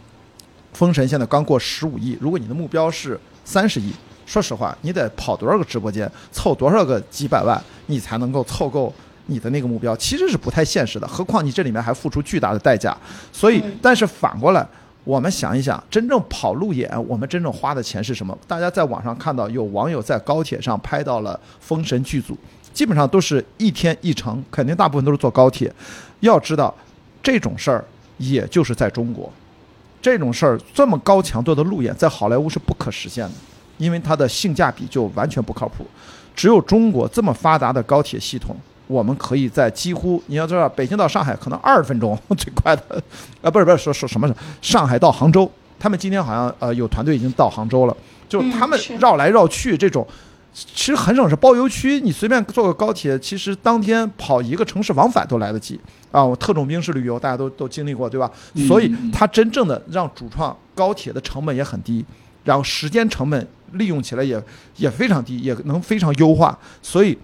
[0.72, 3.92] 封神》现在刚过十五亿，如果你的目标是三十亿，
[4.26, 8.92] 说实话，你得跑多少个直播间，凑多少个几百万，你才能够凑够
[9.26, 11.06] 你的那个目标，其实是不太现实的。
[11.06, 12.96] 何况你这里面还付出巨大的代价。
[13.32, 14.66] 所以，但是反过来。
[15.04, 18.36] 我们想一想，真正跑路演，我们真正花的钱是什么？
[18.46, 22.38] 大家在网上看到有网友在高铁上拍到了《封神》剧组，
[22.72, 25.72] 基本上都是一天一程，肯定大部分都是坐高铁。
[26.20, 26.72] 要知道，
[27.20, 27.84] 这种事儿
[28.18, 29.28] 也就是在中国，
[30.00, 33.32] 这种事儿这么高强度的路演，在好莱坞是不可实现的，
[33.78, 35.84] 因为它的性价比就完全不靠谱。
[36.36, 38.56] 只有中国这么发达的高铁系统。
[38.92, 43.02] 我们可以在几乎你要知道，北京到上海可能二十分钟 最快的，
[43.40, 47.96] 啊不是不是说说什么上海到杭州，他们今天好像呃有团队已经到杭州了，
[48.28, 50.06] 就他们绕来绕去这种，
[50.52, 51.34] 其实很省事。
[51.34, 56.22] 包邮区你随便坐个高铁，其实当天跑一个城市往返都来得及啊。
[56.22, 58.30] 我特种兵式旅游大家都都经历过对吧？
[58.68, 62.04] 所以它真正的让主创高铁的成本也很低，
[62.44, 64.40] 然后时间成本利用起来也
[64.76, 67.16] 也非常低，也能非常优化，所以。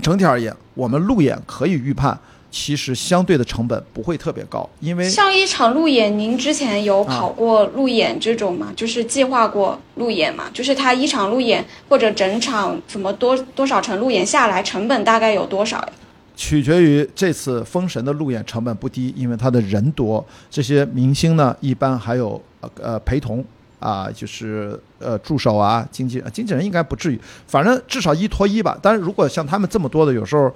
[0.00, 2.18] 整体而言，我们路演可以预判，
[2.50, 8.68] 其实相对的成本不会特别高，因为像一场路演，您之前有跑过路演这种吗？
[8.70, 10.44] 啊、就是计划过路演嘛？
[10.54, 15.88] 就是它一场路演或者整场什么多多少场路演下来，成本大概有多少呀？
[16.36, 22.40] 取决于这次封神的路演成本不低，因为它的人多，这些明星呢一般还有
[22.80, 23.44] 呃陪同。
[23.78, 28.78] 啊，就是呃助手啊，经纪人经纪人应该不至于，反正至少一拖一吧。
[28.82, 30.52] 但是如果像他们这么多的，有时候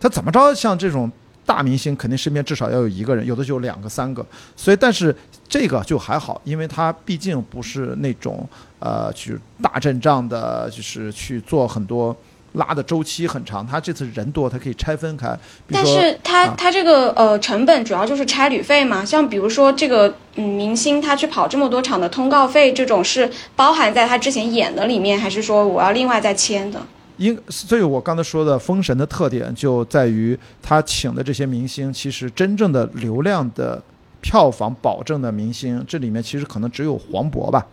[0.00, 1.10] 他怎么着，像这种
[1.44, 4.24] 大明星肯定身边至少要有一个人，有的就有两个、三个。
[4.56, 5.14] 所以，但是
[5.48, 8.48] 这个就还好，因为他毕竟不是那种
[8.78, 12.16] 呃去大阵仗的，就是去做很多
[12.52, 13.66] 拉的周期很长。
[13.66, 15.38] 他这次人多，他可以拆分开。
[15.70, 26.80] 但是它啊它这个呃成本主要就是差旅费嘛，像比如说这个嗯明星他去跑这么多场的通告费，这种是包含在他之前演的里面，还是说我要另外再签的？
[27.18, 33.80] 因所以，我刚才说的《封神》的特点就在于他请的这些明星，其实真正的流量的
[34.22, 37.64] 票房保证的明星，这里面其实可能只有黄渤吧。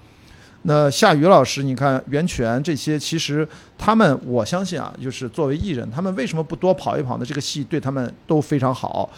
[0.64, 7.26] 那夏雨老师，你看袁泉这些，其实他们，我相信啊，就是作为艺人，他们为什么不多跑一跑呢？
[7.26, 9.10] 这个戏对他们都非常好。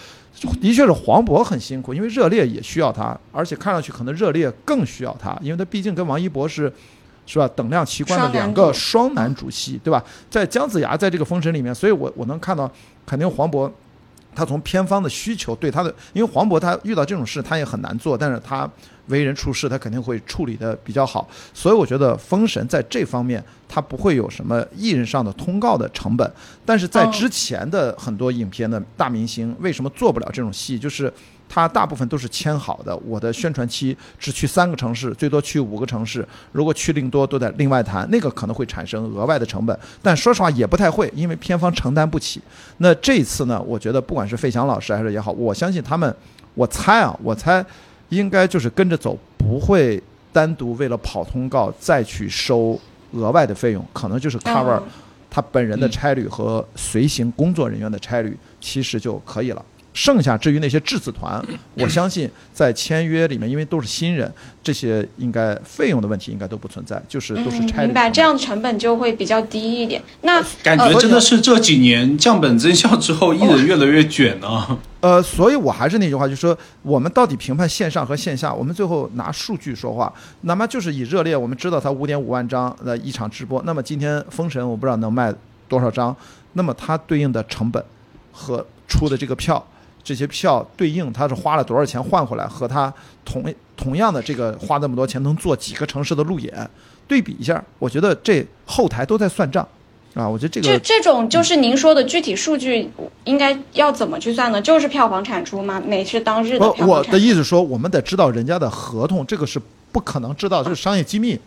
[0.62, 6.72] 的确是黄渤很辛苦，因为热烈也需要他，而且看上去可能热烈更需要他，因为他毕竟跟王一博是。
[7.28, 7.48] 是吧？
[7.56, 10.04] 等量齐观的两个双男主戏，对吧？
[10.30, 12.70] 在姜子牙在这个《封神》里面，所以我我能看到，
[13.06, 13.72] 肯定黄渤
[14.36, 18.70] 他从片方的需求对他的，因为黄渤他遇到这种事他也很难做，但是他
[19.12, 26.32] 为人处事他肯定会处理的比较好，所以我觉得《封神》在这方面他不会有什么艺人上的通告的成本，
[26.66, 31.14] 但是在之前的很多影片的大明星为什么做不了这种戏，就是。
[31.54, 42.42] 他大部分都是签好的，我的宣传期只去三个城市，最多去五个城市，如果去另多都得另外谈，那个可能会产生额外的成本，但说实话也不太会，因为片方承担不起。
[42.78, 46.16] 那这一次呢，我觉得不管是费翔老师还是也好，我相信他们，
[46.54, 47.62] 我猜啊，我猜
[48.12, 52.80] 应该就是跟着走，不会单独为了跑通告再去收
[53.14, 54.84] 额外的费用，可能就是 cover 嗯
[55.34, 59.66] 他本人的嗯差旅和随行工作人员的差旅，其实就可以了。
[59.94, 61.44] 剩下至于那些质子团，
[61.76, 64.32] 我相信在签约里面，因为都是新人，
[64.64, 67.86] 这些应该费用的问题应该都不存在，就是都是嗯，差旅成本。
[67.88, 70.02] 明白，这样成本就会比较低一点。
[70.22, 74.80] 那感觉真的是这几年降本增效之后，艺人越来越卷了。
[75.02, 80.14] 呃，所以我还是那句话，就是说，我们到底评判线上和线下，我们最后拿数据说话。
[80.42, 85.34] 哪怕就是以热烈，我们知道它五点五万张的一场直播，那么今天封神我不知道能卖
[85.68, 86.16] 多少张，
[86.54, 87.84] 那么它对应的成本
[88.32, 89.66] 和出的这个票，
[90.04, 93.44] 这些票对应他是花了多少钱换回来，和他同
[93.76, 96.70] 同样的这个花那么多钱能做几个城市的路演，
[97.08, 99.68] 对比一下，我觉得这后台都在算账
[100.14, 102.90] 啊，我觉得这这个这这种就是您说的具体数据，
[103.24, 104.62] 应该要怎么去算呢？
[104.62, 105.82] 就是票房产出吗？
[105.86, 107.12] 每是当日的不，我票房产出？
[107.12, 109.62] 的意思说，我们得知道人家的合同，这个是
[109.92, 111.40] 不可能知道，这是商业机密。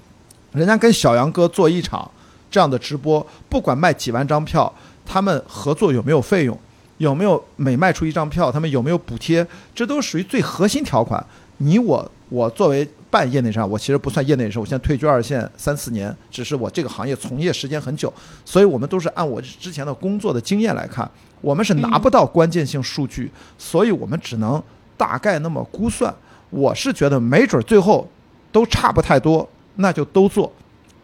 [0.53, 2.09] 人家跟小杨哥做一场
[2.51, 4.73] 这样的直播，不管卖几万张票，
[5.05, 6.57] 他们合作有没有费用，
[7.05, 11.25] 有没有每卖出一张票，他们有没有补贴，这都属于最核心条款。
[11.59, 18.12] 你我我作为半业内人士，我其实不算业内人士，我现在退居二线三四年，只是我这个行业从业时间很久，
[18.45, 21.09] 所以我们都是按我之前的工作的经验来看，
[21.40, 24.61] 我们是拿不到关键性数据，所以我们只能
[24.97, 26.12] 大概那么估算。
[26.51, 28.09] 我是觉得没准最后
[28.51, 30.51] 都差不太多，那就都做，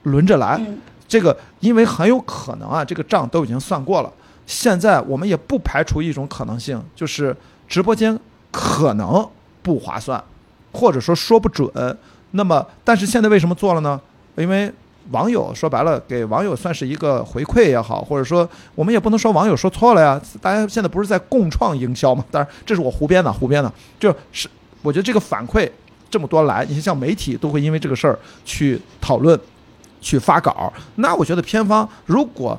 [0.05, 0.57] 轮着来。
[0.59, 0.79] 嗯
[1.11, 4.13] 这个因为很有可能啊，这个账都已经算过了。
[4.51, 7.37] 现在我们也不排除一种可能性，就是
[7.69, 8.19] 直播间
[8.51, 9.25] 可能
[9.63, 10.21] 不划算，
[10.73, 11.71] 或者说说不准。
[12.33, 14.01] 那么，但是现在为什么做了呢？
[14.35, 14.73] 因为
[15.13, 20.21] 网友说白了，给网友算是一个回馈也好，或者说我们也不能说网友说错了呀。
[20.43, 22.25] 大家现在不是在共创营销嘛？
[22.33, 23.73] 当然，这是我胡编的，胡编的。
[24.01, 24.49] 就是
[24.83, 25.71] 我觉得这个反馈
[26.11, 29.39] 这么多来，你像媒体都会因为这个事儿去讨论。
[30.03, 32.59] 去发稿，那我觉得片方如果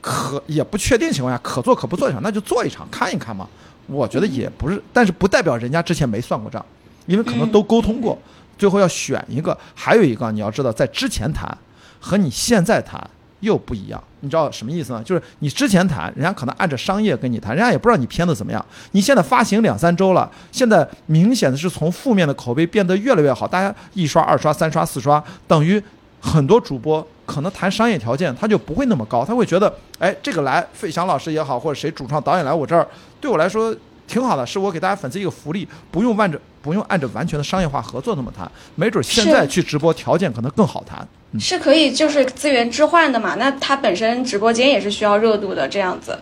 [0.00, 3.46] 可也不确定情况下可做可不做一场，那就做一场看一看嘛。
[3.86, 6.64] 我觉得也不是，但是不代表人家之前没算过账，
[7.06, 8.18] 因为可能都沟通过，
[8.56, 9.56] 最后要选一个。
[9.74, 11.58] 还有一个你要知道，在之前谈
[12.00, 12.98] 和你现在谈
[13.40, 15.02] 又不一样，你知道什么意思呢？
[15.02, 18.64] 就是你之前谈，人家可能按照商业跟你谈，人家也不知道你片子怎么样。
[18.92, 25.82] 你现在发行两三周了，现在明显的是从负面的口碑变得越来越好，大家一刷、二刷、三刷、四刷，等于。
[26.22, 32.84] 很多主播可能谈商业条件，他就不会那么高，他会觉得，哎，这个来费翔老师也好，或者谁主创导演来我这儿，
[33.20, 33.72] 对我来说
[34.08, 41.06] 挺好的，是我给大家粉丝一个福利，不用按着不用按着完全的商业化合作那么谈，没准现在去直播条件可能更好谈。
[41.30, 43.36] 嗯，是可以就是资源置换的嘛？
[43.36, 46.18] 那它本身直播间也是需要热度的这样子。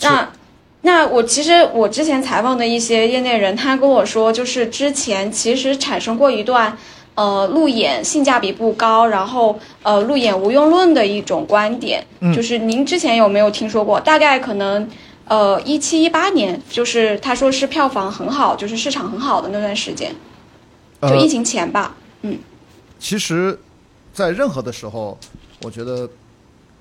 [0.00, 0.26] 那
[0.80, 6.76] 那我其实我之前采访的一些业内人，他跟我说，就是之前其实产生过一段。
[7.16, 13.98] 呃，路演性价比不高，然后呃，路演无用论的一种观点，嗯就是您之前有没有听说过？
[13.98, 14.86] 大概可能
[15.24, 20.14] 呃一七一八年，就是他说是票房很好，就是市场很好的那段时间，
[21.00, 21.96] 就疫情前吧。
[22.20, 22.38] 嗯，
[22.98, 23.58] 其实，
[24.12, 25.18] 在任何的时候，
[25.62, 26.08] 我觉得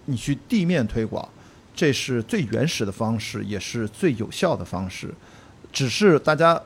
[0.05, 1.25] 你去地面推广，
[1.73, 5.13] 这是最原始的方式，也是最有效的方式。
[5.71, 6.61] 只是大家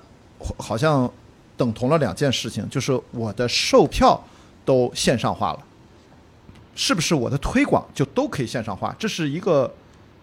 [0.57, 1.11] 好像
[1.59, 4.19] 等同了两件事情，就是我的售票
[4.63, 5.59] 都线上化了，
[6.73, 8.95] 是不是我的推广就都可以线上化？
[8.97, 9.69] 这是一个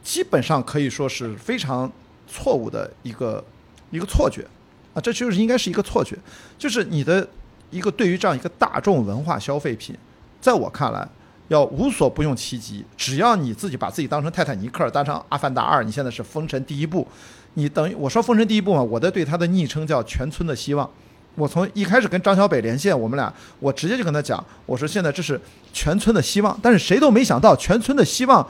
[0.03, 1.93] 基本上可以说是非常
[2.27, 3.45] 错误的一个
[3.91, 4.47] 一个错觉
[4.95, 5.01] 啊！
[5.01, 6.17] 这就是应该是一个错觉，
[6.59, 7.29] 就是你的
[7.71, 9.95] 一个对于这样一个大众文化消费品，
[10.41, 11.07] 在我看来。
[11.49, 17.07] 要无所不用其极，只要你自己把自己当成泰坦尼克，当成阿凡达二，你现在是封神第一部，
[17.55, 20.91] 你等于我说封神第一部嘛，我的对他的昵称叫全村的希望。
[21.37, 25.41] 我从一开始跟张小北连线，我们俩我直接就跟他讲，我说现在这是
[25.73, 28.45] 全村的希望，但是谁都没想到全村的希望，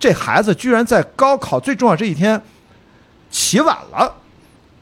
[0.00, 2.40] 这孩子居然在高考最重要这一天
[3.30, 4.14] 起晚了。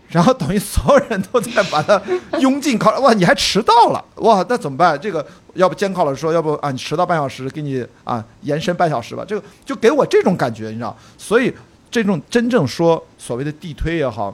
[0.09, 2.01] 然后等于所有人都在把他
[2.39, 4.97] 拥进考哇，你还迟到了哇，那怎么办？
[5.01, 9.25] 这个要不监考老师说，要不啊，你迟到半小时，给你啊延伸半小时吧。
[9.27, 10.97] 这个就给我这种感觉，你知道？
[11.19, 11.53] 所以
[11.91, 14.33] 这种真正说所谓的地推也好，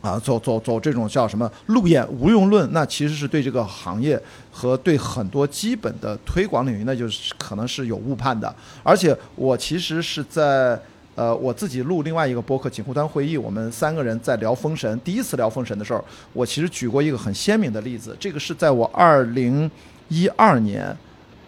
[0.00, 8.54] 啊，走走走这种叫什么路演无用论，那其实是对这个行业和对很多基本的推广领域，那就是可能是有误判的。
[8.82, 10.80] 而且我其实是在。
[11.18, 14.96] 呃，我自己录另外一个博客《锦湖端会议》，我们三个人在聊《封神》。
[15.02, 18.16] 第一次聊《封神》的时候，我其实举过一个很鲜明的例子。
[18.20, 19.68] 这个是在我二零
[20.06, 20.96] 一二年，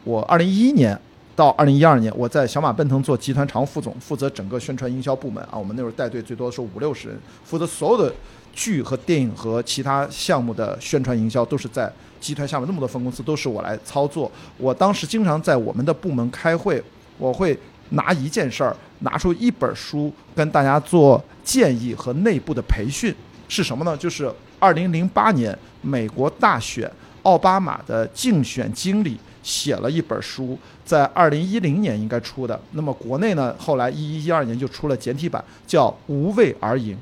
[0.02, 1.00] 我二零一一年
[1.36, 5.56] 到二零一二年，我在小马奔腾做集团常务副总，负责整个宣传营销部门啊。
[5.56, 8.12] 我们那时候带队最多的时候五六十人，负责所有的
[8.60, 14.30] 剧和电影和其他项目的宣传营销，都是在集团下面那么多分公司，都是我来操作。
[14.58, 16.82] 我当时经常在我们的部门开会，
[17.16, 17.58] 我会。
[17.92, 23.12] 拿一件事儿，拿出一本书跟大家做建议和内部的培训
[23.48, 23.96] 是什么呢？
[23.96, 26.88] 就是二零零八年美国大选，
[27.24, 32.60] 奥巴马的竞选经理写了一本书，在二零一零年应该出的。
[32.74, 36.94] 那么国内呢，后来一一一二年就出了简体版，叫《无畏而赢》。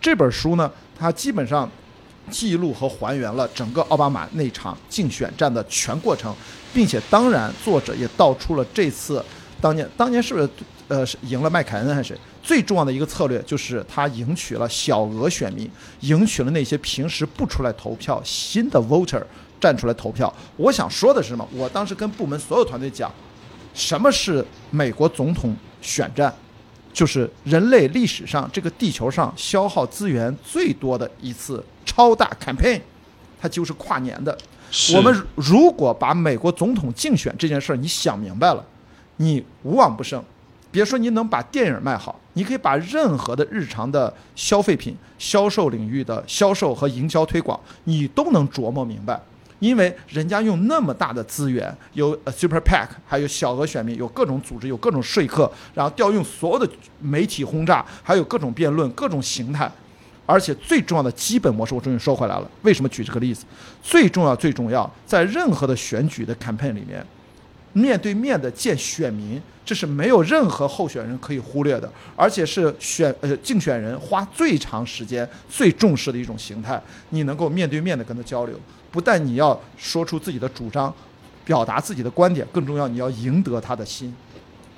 [0.00, 1.68] 这本书呢，它基本上
[2.30, 6.34] 记录和还原了整个奥巴马那场竞选战的全过程，
[6.72, 9.24] 并且当然作者也道出了这次。
[9.60, 10.48] 当年，当年是不是
[10.88, 12.18] 呃赢了麦凯恩还是谁？
[12.42, 15.68] 最重要的一个策略就是他赢取了小额选民，
[16.00, 19.22] 赢取了那些平时不出来投票新的 voter
[19.58, 20.32] 站出来投票。
[20.56, 21.48] 我想说的是什么？
[21.52, 23.12] 我当时跟部门所有团队讲，
[23.74, 26.32] 什么是美国总统选战？
[26.96, 32.80] 就是人类历史上这个地球上消耗资源最多的一次超大 campaign，
[33.38, 34.36] 它就是跨年的。
[34.94, 38.64] 我们如果把美国总统竞选这件事儿你想明白了。
[39.18, 40.24] 你无往不胜，
[40.70, 49.20] 别说你能把电影卖好，你可以把任何的日常的消费品销售领域的销售和营销推广，你都能琢磨明白。
[49.58, 59.70] 因为人家用那么大的资源，有 Super PAC，还有小额选民，有各种组织，有各种说客，然后调用所有的媒体轰炸，还有各种辩论、各种形态，
[60.26, 62.50] 而且最重要的基本模式，我终于说回来了。
[62.62, 63.44] 为什么举这个例子？
[63.82, 67.04] 最重要、最重要，在任何的选举的 campaign 里面。
[67.72, 76.82] 面对面的见选民，这是没有任何候选人可以忽略的，而且是选呃竞选人花最长时间、最重视的一种形态。
[77.10, 78.58] 你能够面对面的跟他交流，
[78.96, 80.90] 不但你要说出自己的主张，
[81.44, 84.10] 表达自己的观点，更重要，你要赢得他的心。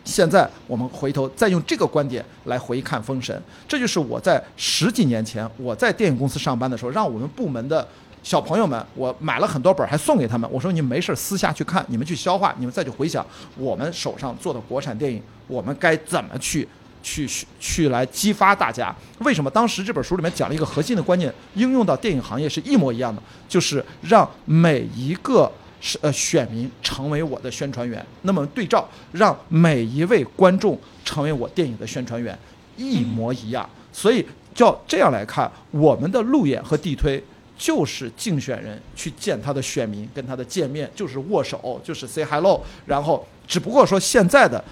[0.02, 3.36] 现在我们回头再用这个观点来回看《封神》，
[3.68, 7.86] 这就是我在十几年前我在电影公司上班的时候，让我们部门的。
[8.20, 10.50] 小朋友们，我买了很多本，还送给他们。
[10.52, 13.24] 我说你没事私下去看，你们去消化，你们再去回想
[13.56, 16.68] 我们手上做的国产电影，我们该怎么去
[17.02, 18.94] 去去来激发大家？
[19.20, 28.04] 为什么当时这本书里面讲了一个核心的观念，应用到电影行业是一模一样的，就是让每一个是呃选民成为我的宣传员。
[28.22, 32.38] 那么对照，让每一位观众成为我电影的宣传员，
[32.76, 33.68] 一模一样。
[33.92, 37.22] 所以叫这样来看，我们的路演和地推。
[37.60, 42.64] 就是竞选人去见他的选民，跟他的见面就是握手，就是 say hello。
[42.86, 44.62] 然后，只不过说现在的，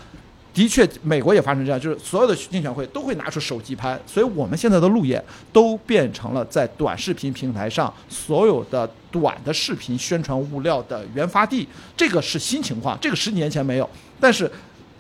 [0.56, 4.00] 的确美国也发生这样，就是所有的竞选会都会拿出手机拍。
[4.06, 11.68] 所以我们现在的路演都变成了在短视频平台上所有的短的视频宣传物料的原发地。
[11.94, 13.88] 这个是新情况，这个十几年前没有，
[14.18, 14.50] 但是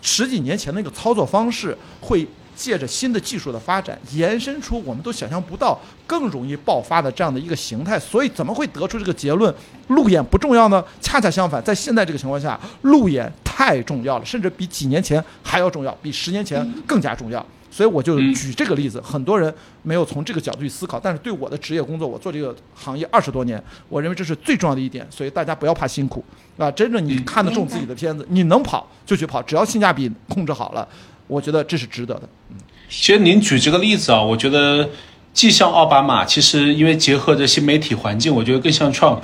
[0.02, 2.28] 十几年前那个操作方式会。
[2.56, 7.98] 借着新的技术的发展，延伸出我们都想象不到、更容易爆发的这样的一个形态。
[7.98, 9.54] 所以，怎么会得出这个结论？
[9.88, 10.82] 路演不重要呢？
[11.00, 17.44] 恰恰相反，在现在这个情况下，路演太重要了，甚至比几年前还要重要，比十年前更加重要。
[17.70, 18.98] 所以，我就举这个例子。
[19.02, 19.52] 很多人
[19.82, 25.06] 没有从这个角度去思考，但是对我的职业工作，我做这个行业二十多年，我认为这是最重要的一点。
[25.10, 26.24] 所以，大家不要怕辛苦
[26.56, 26.70] 啊！
[26.70, 30.88] 真正你看得中自己的片子，你能跑就去跑，只要性价比控制好了。
[31.26, 32.22] 我觉得这是值得的。
[32.50, 32.56] 嗯。
[32.88, 34.88] 其实您举这个例子啊，我觉得
[35.32, 39.20] 既像奥巴马，其实因为结合着新媒体环境，我觉得更像 Trump，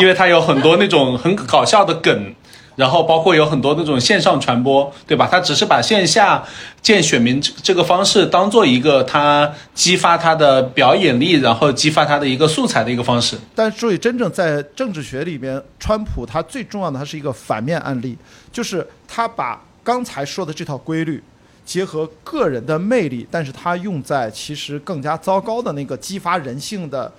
[0.00, 2.34] 因为他有很多那种很搞笑的梗。
[2.78, 5.26] 然后包括有很多那种线上传播，对吧？
[5.28, 6.44] 他只是把线下
[6.80, 13.36] 见选民这这个方式当做一个他激发他的表演力，然后激发他的一个素材的一个方式。
[13.52, 18.16] 但所以真正在政治学里边，川普他最重要的他是一个反面案例，
[18.52, 21.22] 就是他把刚才说的这套规律
[21.64, 27.12] 结合个人的魅力，但是它用在其实更加糟糕的那个激发人性的。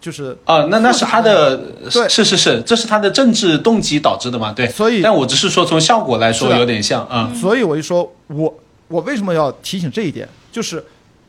[0.00, 1.56] 就是啊，那那是他的，
[1.88, 4.52] 对，是是是，这是他的政治动机导致的嘛？
[4.52, 7.32] 对，所以，但我只是说从效果来说有点像啊。
[7.32, 8.52] 所以我就说，我
[8.88, 10.28] 我为什么要提醒这一点？
[10.50, 10.84] 就是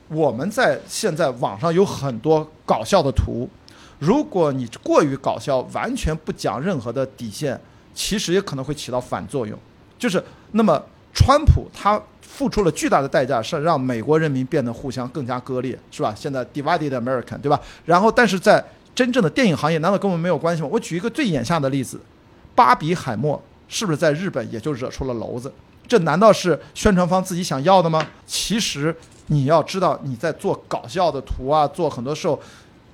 [0.08, 3.48] 我们在现在网上有很多搞笑的图，
[4.00, 7.62] 如果你过于搞笑，完全不讲任何的底线，
[7.94, 9.56] 其实也可能会起到反作用。
[10.04, 10.84] 就是那么，
[11.14, 12.02] 川普他。
[12.22, 16.16] 付出了巨大的代价，是让美国人民变得互相更加割裂，是吧？
[16.18, 17.62] 现在 divided American，对吧？
[17.86, 18.64] 然后，但是在
[18.96, 20.70] 真正的电影行业，难道跟我们没有关系吗？
[20.72, 22.02] 我举一个最眼下的例子，
[22.56, 25.54] 巴比海默是不是在日本也就惹出了篓子？
[25.88, 28.04] 这难道是宣传方自己想要的吗？
[28.26, 28.96] 其实
[29.28, 32.40] 你要知道，你在做搞笑的图啊，做很多时候。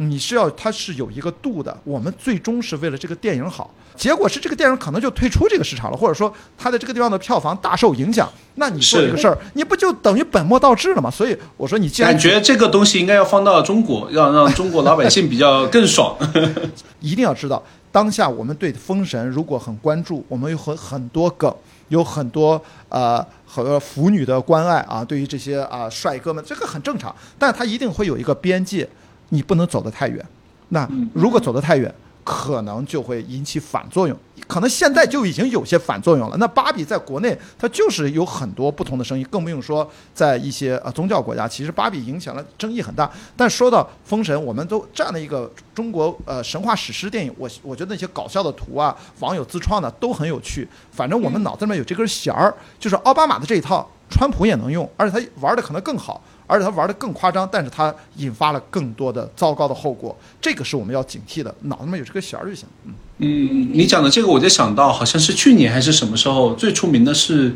[0.02, 11.12] 你是要它是有一个度的，我们最终是为了这个电影好，结果是这个电影可能就退出这个市场了，或者说它的这个地方的票房大受影响，那你做这个事儿，你不就等于本末倒置了吗？
[11.12, 16.16] 所以我说你既然感觉这个东西应该要放到中国，要让中国老百姓比较更爽，
[17.02, 21.54] 一定要知道当下我们对封神如果很关注，我们有很很多梗，
[21.90, 28.88] 有很多呃和腐女的关爱啊，对于这些啊帅哥们，这个很正常，但它一定会有一个边界。
[29.30, 30.26] 你不能走得太远，
[30.70, 34.18] 那如果走得太远，可能就会引起反作用。
[34.48, 36.36] 可能现在就已经有些反作用了。
[36.38, 43.10] 那芭比在国内，它就是有很多不同的声音，更不用说在一些呃宗教国家，其实芭比影响了争议很大。
[43.38, 50.68] 但说到封神，我们都这样的一个中国呃神话史诗电影，我我觉得那些搞笑的图啊，网友自创的都很有趣。
[50.92, 56.20] 反正我们脑子里面有这根弦儿，就是奥巴马的这一套，川普也能用，而且他玩的可能更好。
[56.50, 61.54] 而且他玩的更夸张，但是他引发了更多的糟糕的后果，这个是我们要警惕的。
[61.62, 62.68] 脑子里面有这个弦儿就行。
[62.86, 67.56] 嗯嗯，你讲的这个，我就想到，好像是去年还是什么时候，最出名的是，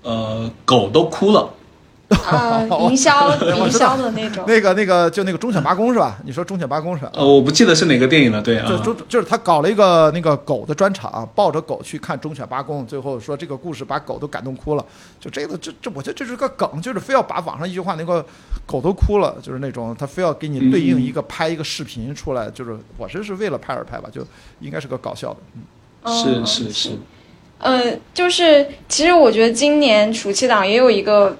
[0.00, 1.52] 呃，狗都哭了。
[2.30, 6.18] 呃，营销 营销的那种，那个那个就那个忠犬八公是吧？
[6.24, 7.04] 你说忠犬八公是？
[7.12, 14.84] 呃，我不记得是哪个电影了，对啊，就就就是他搞了一个那个狗的专场，抱着狗去看忠犬八公，最后说这个故事把狗都感动哭了。
[15.20, 18.24] 就这个这这，我觉得这是个梗，就是非要把网上一句话那个
[18.66, 24.26] 狗都哭了，就是那种他非要给你对应一个拍一个视频出来，就是我这是为了拍而拍吧，就
[24.60, 25.36] 应该是个搞笑的，
[26.04, 26.90] 嗯，是是是，
[27.58, 31.36] 呃，就是其实我觉得今年暑期档也有一个。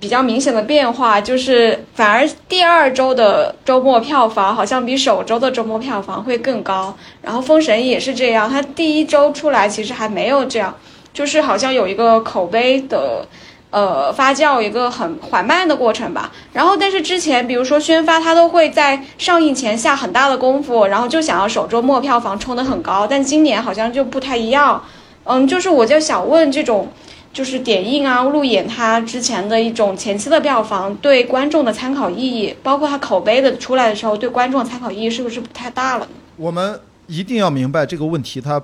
[0.00, 6.96] 比较明显的变化就是，反而第二周的周末票房好像比首周的周末票房会更高。
[7.20, 10.74] 然后《封神》也是这样，它第一周出来其实还没有这样，
[11.12, 13.26] 就是好像有一个口碑的，
[13.70, 16.32] 呃，发酵一个很缓慢的过程吧。
[16.54, 23.06] 然后，但是之前比如说宣发，它都会在上映前下很大的功夫，然后就想要首周末票房冲得很高。
[23.06, 24.82] 但今年好像就不太一样。
[25.24, 26.88] 嗯，就是我就想问这种。
[27.32, 36.08] 就是点映啊、路演，它之前的一种前期的票房对观众的参考意义，包括它口碑的出来的时候，对观众的参考意义是不是不太大了？
[36.36, 38.60] 我们一定要明白这个问题，它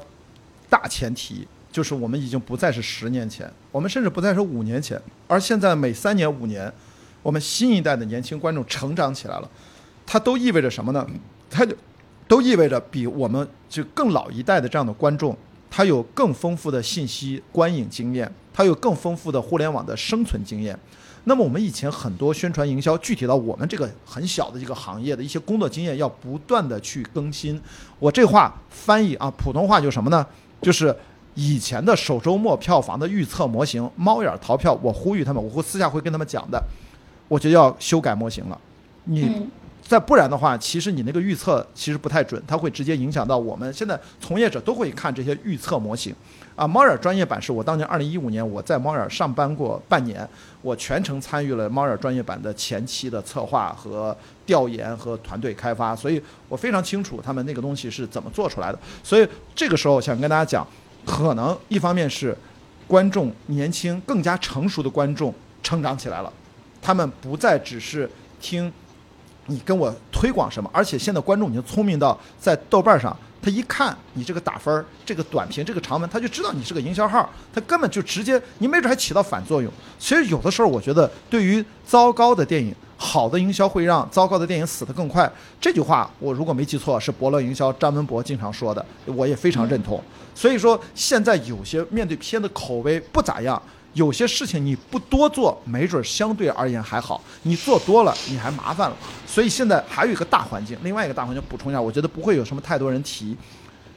[0.69, 6.73] 大前提就是我们已经不再是十年前，我们甚至不再是五年前，而现在每三年、五年，
[7.23, 9.49] 我们新一代的年轻观众成长起来了，
[10.05, 11.07] 它都意味着什么呢？
[11.49, 11.77] 它就
[12.27, 15.37] 都意味着比我们就更老一代的这样的观众，
[15.71, 18.29] 他有更丰富的信息观影经验。
[18.57, 20.75] 它有更丰富的互联网的生存经验，
[21.25, 27.61] 那么我们以前很多宣传营销，具体到我们这个很小的一个行业的一些工作经验，要不断的去更新。
[27.99, 30.27] 我这话翻译啊，普通话就什么呢？
[30.63, 30.97] 就是
[31.35, 36.59] 以前的首周末票房的预测模型，猫眼淘票，我呼吁他们，我会私下会跟他们讲的，
[37.29, 38.59] 我就要修改模型了。
[39.05, 39.47] 你。
[39.89, 46.13] 再不然的话，其实你那个预测其实不太准，它会直接影响到我们现在从业者都会看这些预测模型。
[46.57, 50.27] 啊，猫眼专业版是我当年二零一五年我在猫眼上班过半年，
[50.63, 58.79] 我全程参与了猫眼专业版的前期的策划和调研和团队开发，所以我非常清楚他们那个东西是怎么做出来的。
[59.05, 60.67] 所以这个时候想跟大家讲，
[61.05, 62.35] 可能一方面是
[62.89, 66.33] 观众年轻更加成熟的观众成长起来了，
[66.81, 68.73] 他们不再只是听。
[69.49, 70.69] 你跟我推广什么？
[70.73, 73.17] 而且现在观众已经聪明到在豆瓣上。
[73.47, 79.73] 他一看你这个打分儿、这个短评、这个长文，他就知道你是个营销号，他根本就直接，你没准还起到反作用。
[80.01, 85.33] 其实有的时候，我觉得对于糟糕的电影，好的营销会让糟糕的电影死得更快。
[85.61, 90.03] 这句话我如果没记错，是伯乐营销张文博经常说的，我也非常认同。
[90.35, 93.63] 所以说，现在有些面对片的口碑不咋样。
[93.97, 98.97] 有些事情你不多做，没准相对而言还好；你做多了，你还麻烦了。
[99.27, 103.35] 所以现在还有一个大环境，另外一个大环境补充一下，我觉得不会有什么太多人提，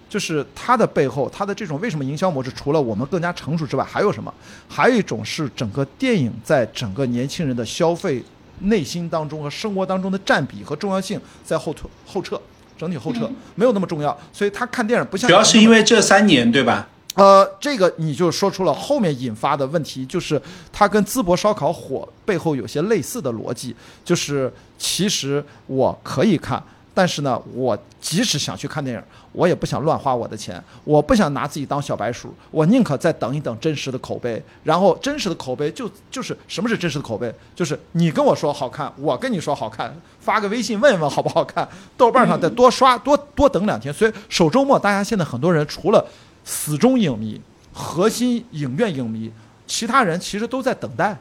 [0.07, 4.33] 就是它的背后，它的这种为什么营销模式，除了我们更加成熟之外，还有什么？
[4.69, 8.23] 还有一种是整个电影在整个年轻人的消费
[8.59, 12.39] 内心当中和生活当中的占比和重要性在后退后撤，
[12.77, 14.17] 整体后撤没有那么重要。
[14.31, 16.87] 所以他看电影不像主要是因为这三年，对吧？
[17.15, 20.41] 呃，这个你就说出了后面引发的问题，就是
[20.71, 29.03] 它跟淄博烧烤火背后有些类似的逻辑，就是其实我可以看，但是呢，我即使想去看电影，
[29.33, 46.05] 我也不想乱花我的钱，我不想拿自己当小白鼠，我宁可再等一等真实的口碑，然后真实的口碑就就是什么是真实的口碑，就是你跟我说好看，我跟你说好看，发个微信问问好不好看，豆瓣上再多刷多多等两天，所以首周末大家现在很多人除了。
[46.49, 47.39] 死忠影迷、
[47.71, 49.31] 核心影院影迷，
[49.67, 51.15] 其他人其实都在等待，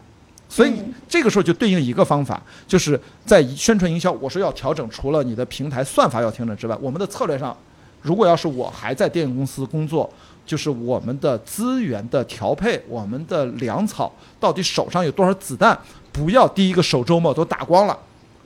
[0.48, 0.72] 所以
[1.06, 4.10] 这个时候就对应一个方法，就是在宣传营销。
[4.12, 7.54] 我说要调整，除了你的平台算法要调整之外，我们的策略上，
[8.00, 10.10] 如果要是我还在电影公司工作，
[10.46, 14.10] 就是我们的资源的调配，我们的粮草
[14.40, 15.78] 到底手上有多少子弹，
[16.10, 17.98] 不要第一个首周末都打光了，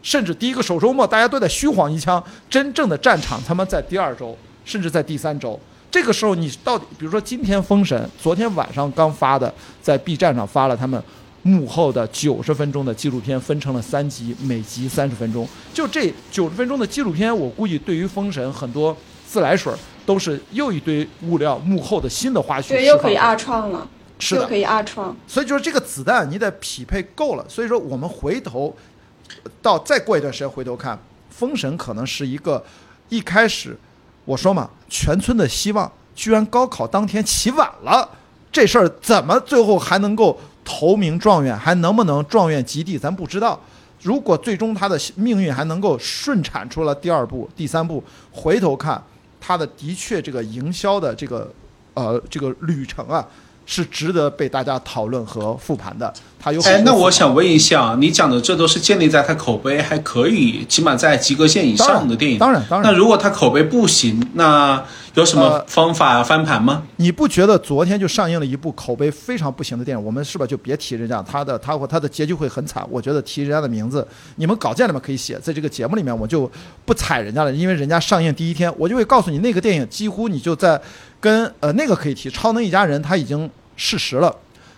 [0.02, 2.20] 甚至第一个首周末大家都在虚晃一枪，
[2.50, 5.58] 真正的战场他们在第二周，甚至在第三周。
[5.92, 11.00] 这个时候，你到底，比如说今天封神，昨天晚上刚发的，在 B 站上发了他们
[11.42, 15.46] 幕后的九十分钟的纪录片，分成了三集，每集三十分钟。
[15.74, 18.96] 就这九十分钟的纪录片，我估计对于封神很多
[19.28, 19.70] 自来水
[20.06, 22.70] 都是又一堆物料，幕后的新的花絮。
[22.70, 23.86] 对，又可以二创了。
[24.18, 25.14] 是的，可以二创。
[25.28, 27.44] 所以就是这个子弹，你得匹配够了。
[27.50, 28.74] 所以说，我们回头
[29.60, 32.64] 到再过一段时间回头看，封神可能是一个
[33.10, 33.76] 一开始。
[34.24, 38.08] 我说嘛，全村的希望居然高考当天起晚了，
[38.50, 43.58] 这事儿怎么最后还能够投名状元，还能不能状元及第，咱不知道。
[44.02, 49.02] 如果最终他的命运还能够顺产出了第二步、第三步，回头看
[49.40, 51.52] 他的的确这个营销的这个
[51.94, 53.26] 呃这个旅程啊。
[53.64, 56.12] 是值得被大家讨论和复盘的。
[56.64, 62.38] 哎，那我想问一下，你讲的这都是建立在他口碑还可以，起码在及格线以上的电影。
[62.38, 62.90] 当然，当然。
[62.90, 64.82] 那如果他口碑不行，那
[65.14, 66.82] 有什么方法翻盘吗？
[66.96, 70.04] 你不觉得昨天就上映了一部口碑非常不行的电影？
[70.04, 72.84] 我们是不是就别提人家他的他或他的结局会很惨？
[72.90, 76.50] 我觉得提人家的名字，你们稿件里面可以写，在这个节目里面我就
[76.84, 80.80] 不踩人家了，因为人家上映第一天，我就会告诉你那个电影几乎你就在。
[81.20, 84.34] 跟呃那个可以提《超能一家人》，他已经事实了，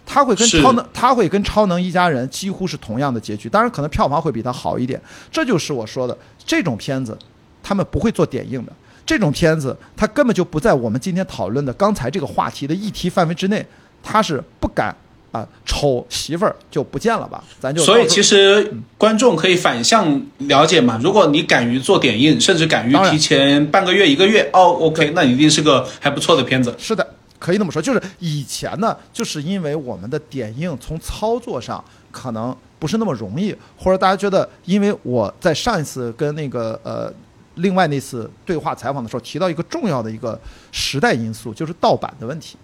[0.07, 5.01] 他会跟超能他会跟《超能一家人》几乎是同样的结局，当然可能票房会比他好一点。
[5.31, 7.17] 这就是我说的这种片子，
[7.63, 8.73] 他们不会做点映的。
[9.07, 13.67] 这种片子，它根本就不在我们今天讨论的刚才这个话题的议题范围之内，
[14.03, 14.95] 他是不敢。
[15.35, 17.43] 啊，丑媳妇儿就不见了吧？
[17.59, 20.97] 咱就所以其实观众可以反向了解嘛。
[21.03, 26.73] 如果你敢于做点映，甚至敢于提前半个月、一个月，哦，OK，那一定是个还不错的片子。
[26.79, 27.05] 是的，
[27.45, 27.83] 可以那么说。
[27.83, 37.13] 就是以前呢，就是因为我们的点映从操作上可能不是那么容易，或者大家觉得，因为我在上一次跟那个呃
[37.57, 40.41] 另外那次对话采访的时候提到一个重要的一个
[40.73, 42.57] 时代因素，就是盗版的问题。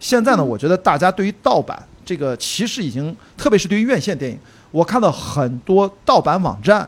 [0.00, 1.80] 现在呢，我觉得大家对于盗版。
[2.06, 4.38] 这个其实已经，特别是对于院线电影，
[4.70, 6.86] 我看到很多盗版网站，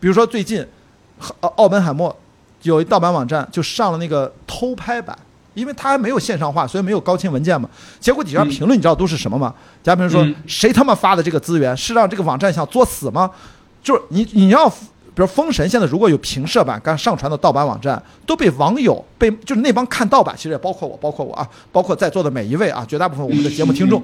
[0.00, 0.66] 比如说最近，
[1.38, 2.16] 奥奥本海默
[2.62, 5.16] 有一盗版网站就上了那个偷拍版，
[5.56, 7.68] 因为它还没有线上化，所以没有高清文件嘛。
[7.98, 9.52] 结果底下评论你知道都是什么吗？
[9.82, 13.28] 嘉宾说谁他妈发的这个资源是让这个网站想作死吗？
[13.82, 14.72] 就是你你要。
[15.16, 24.02] 比如《封神》现在如果有平射版刚上传的盗版网站，都被网友被就是那帮看盗版，其实也包括我，包括我啊，包括在座的每一位啊，绝大部分我们的节目听众，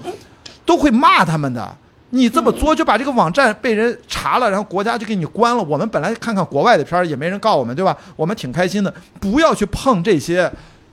[0.65, 1.71] 都会骂他们的。
[2.15, 5.63] 你这么作就把这个网站被人查了，然后国家就给你关了。
[5.63, 7.95] 我们本来看看国外的片儿也没人告我们，对吧？
[8.17, 8.95] 我们挺开心的。
[9.21, 10.51] 不要去碰这些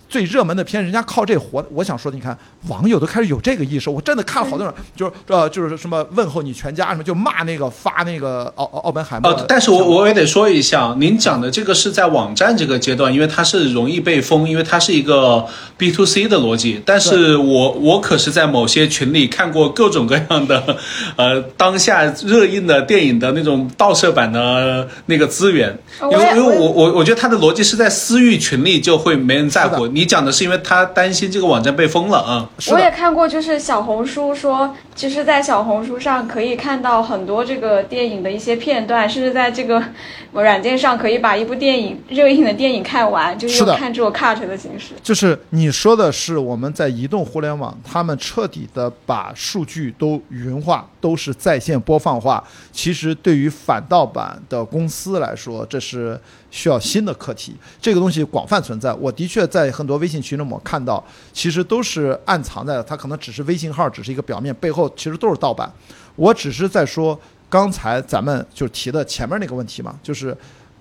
[0.10, 1.64] 最热门的片，人家靠这活。
[1.72, 2.36] 我想说，你看
[2.68, 9.32] 网友都开始有这个意识，我真的看了好多人，就是呃，就是什么问候你全家什么，就骂那个发那个奥奥本海默。
[9.32, 15.46] 呃，但是我我也得说一下，您讲的这个是在网站这个阶段，因为它是容易被封，因为它是一个
[15.78, 16.82] B to C 的逻辑。
[16.84, 20.78] 但是我我可是在某些群里看过各种各样的，
[21.18, 29.86] 呃，当下热映的电影的那种盗摄版的那个资源，因为因为我我我觉得它的逻辑是在私域群里就会没人在乎。
[29.99, 32.50] 你讲的是因为他担心这个网站被封了啊？
[32.72, 39.84] 我也看过，就是小红书说，就是在小红书上可以看到很多这个电影的一些片段，甚至在这个
[40.34, 44.94] 软件上可以把一部电影热映的电影看完，就是看这种 cut 的形式。
[45.02, 52.44] 就是你说的是我们在移动互联网，他们彻底的把数据都云化，都是在线播放化。
[52.72, 56.20] 其实对于反盗版的公司来说，这是。
[56.52, 58.94] 需要新的课题，这个东西广泛存在。
[58.94, 65.72] 我的确在很多微信群中，我看到，其实都是暗藏在，它可能只是微信号，只是一个表面，背后其实都是盗版。
[66.16, 67.18] 我只是在说
[67.50, 70.36] 刚才咱们就提的前面那个问题嘛，就是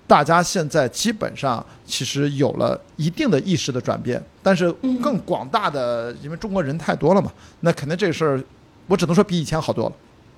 [0.05, 8.43] 大家现在基本上其实有了一定的意识的转变，但是更广大的，因为中国人太多了嘛，那肯定这个事儿，
[8.87, 9.95] 我只能说比以前好多了。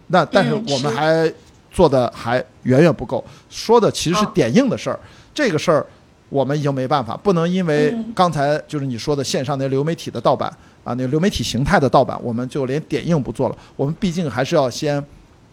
[0.07, 1.31] 那但是我们还
[1.71, 4.99] 做的还远远不够，说的其实是点映的事儿。
[5.33, 5.85] 这个事儿，
[6.29, 10.51] 我们已经没办法，不能因为刚才就是你说的线上那流媒体的盗版
[10.83, 13.57] 啊，那流媒体形态的盗版，我们就连点映不做了。
[13.75, 15.03] 我们毕竟还是要先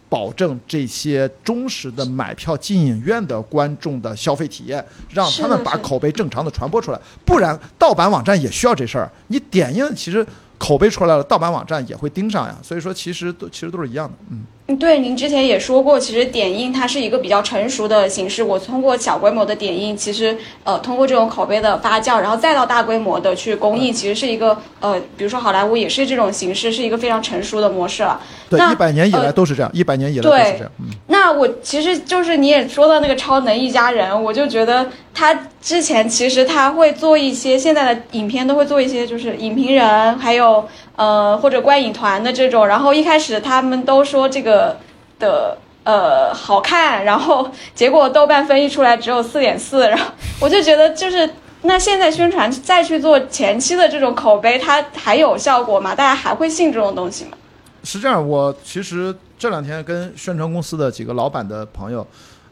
[0.08, 7.00] 保证这些忠实的买票进影院的观众的消费体验，让他们把口碑正常的传播出来。
[7.24, 9.10] 不然，盗版网站也需要这事儿。
[9.26, 10.26] 你点映其实
[10.56, 12.56] 口碑出来了，盗版网站也会盯上呀。
[12.62, 14.44] 所以说，其实都其实都是一样的，嗯。
[14.76, 18.42] 对，您之前也说过，其实点映它是一个比较成熟的形式。
[18.42, 28.20] 我通过小规模的点映，其实呃，通过这种口碑的发酵，然后再到大规模的去公映，其实是一个呃，比如说好莱坞也是这种形式，是一个非常成熟的模式了。
[28.50, 30.70] 对，一百年以来都是这样，一百年以来都是这样。
[30.80, 30.90] 嗯。
[31.06, 40.68] 那我其实就是你也说到那个超能一家人，我就觉得他之前其实他会做一些现在的影片都会做一些，就是影评人还有。
[40.98, 44.76] 呃，或者观影团的这种，然后一开始他们都说这个
[45.20, 50.06] 的呃好看，然后结果豆瓣分析出来只有四点四，然后
[50.40, 51.30] 我就觉得就是
[51.62, 55.94] 那现在宣传再去做前期的这种口碑，它还有效果吗？
[55.94, 57.30] 大家还会信这种东西吗？
[57.84, 62.04] 是这样，我其实这两天跟宣传公司的几个老板的朋友，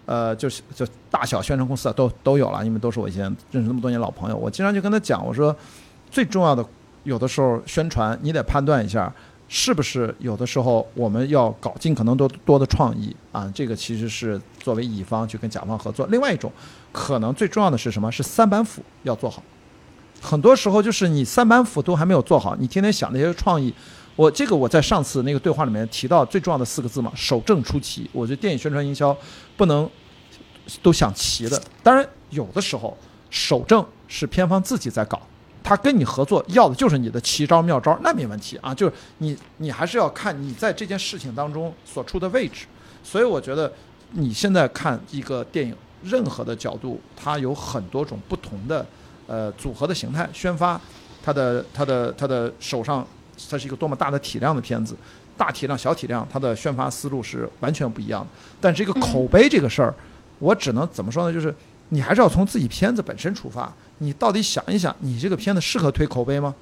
[0.04, 5.52] 呃，就是就大小宣传公司啊都都有了，因为都是我以前认识那么多年老朋友，我经常就跟他讲，我说
[6.12, 6.64] 最重要的。
[7.06, 9.12] 有的时候宣传你得判断一下，
[9.48, 13.48] 是不是有的时候我们要搞尽可能多多的创意啊？
[13.54, 16.04] 这个其实是作为乙方去跟甲方合作。
[16.08, 16.50] 另外一种，
[16.90, 18.10] 可能最重要的是什么？
[18.10, 19.40] 是三板斧要做好。
[20.20, 23.72] 很多时候就是你三板斧都还没有做好，你天天想那些创意。
[24.16, 28.10] 我这个我在上次那个对话里面提到最重要的四个字嘛，守正出奇。
[28.12, 29.16] 我觉得电影宣传营销
[29.56, 29.88] 不能
[30.82, 31.62] 都想齐的。
[31.84, 32.96] 当然有的时候
[33.30, 35.20] 守正是片方自己在搞。
[35.66, 38.72] 他跟你合作要的就是你的奇招妙招，那没问题啊。
[38.72, 42.66] 就是你，你还是要看你在这件事情当中所处的位置。
[43.02, 43.72] 所以我觉得
[44.12, 48.86] 你现在看一个电影，任何的角度，它有很多种不同的
[49.26, 50.80] 呃组合的形态宣发。
[51.24, 53.04] 它的它的它的手上，
[53.50, 54.96] 它是一个多么大的体量的片子，
[55.36, 58.28] 大体量小体量，它的宣发思路是完全不一样的。
[58.60, 59.92] 但是这个口碑这个事儿，
[60.38, 61.34] 我只能怎么说呢？
[61.34, 61.52] 就是
[61.90, 63.72] 你还是要从自己片子本身出发。
[63.98, 66.54] 你到底想一想，你这个片子适合推口碑吗？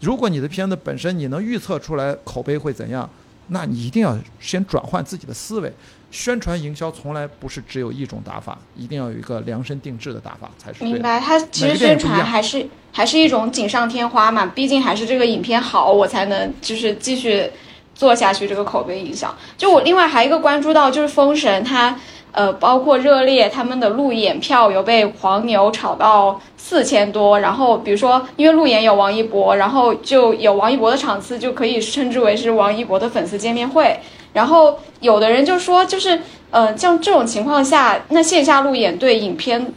[0.00, 3.08] 如果你的片子本身你能预测出来口碑会怎样，
[3.48, 5.72] 那你一定要先转换自己的思维。
[6.10, 10.84] 宣传营销从来不是只有一种打法，一定要有一个量身定制的打法才是。
[10.84, 17.50] 明白，它其实宣传还是还是一种锦上添花嘛，毕竟还是这个影片好，我才能就是继续
[17.94, 19.34] 做下去这个口碑营销。
[19.56, 21.98] 就我另外还一个关注到就是《封神》它。
[22.32, 33.98] 呃，包括热烈他们的路演票有被黄牛炒到四千多，然后比如说因为路演有王一博，然后就有王一博的场次就可以称之为是王一博的粉丝见面会，
[34.34, 36.20] 然后有的人就说就是
[36.50, 39.72] 呃像这种情况下，那线下路演对影片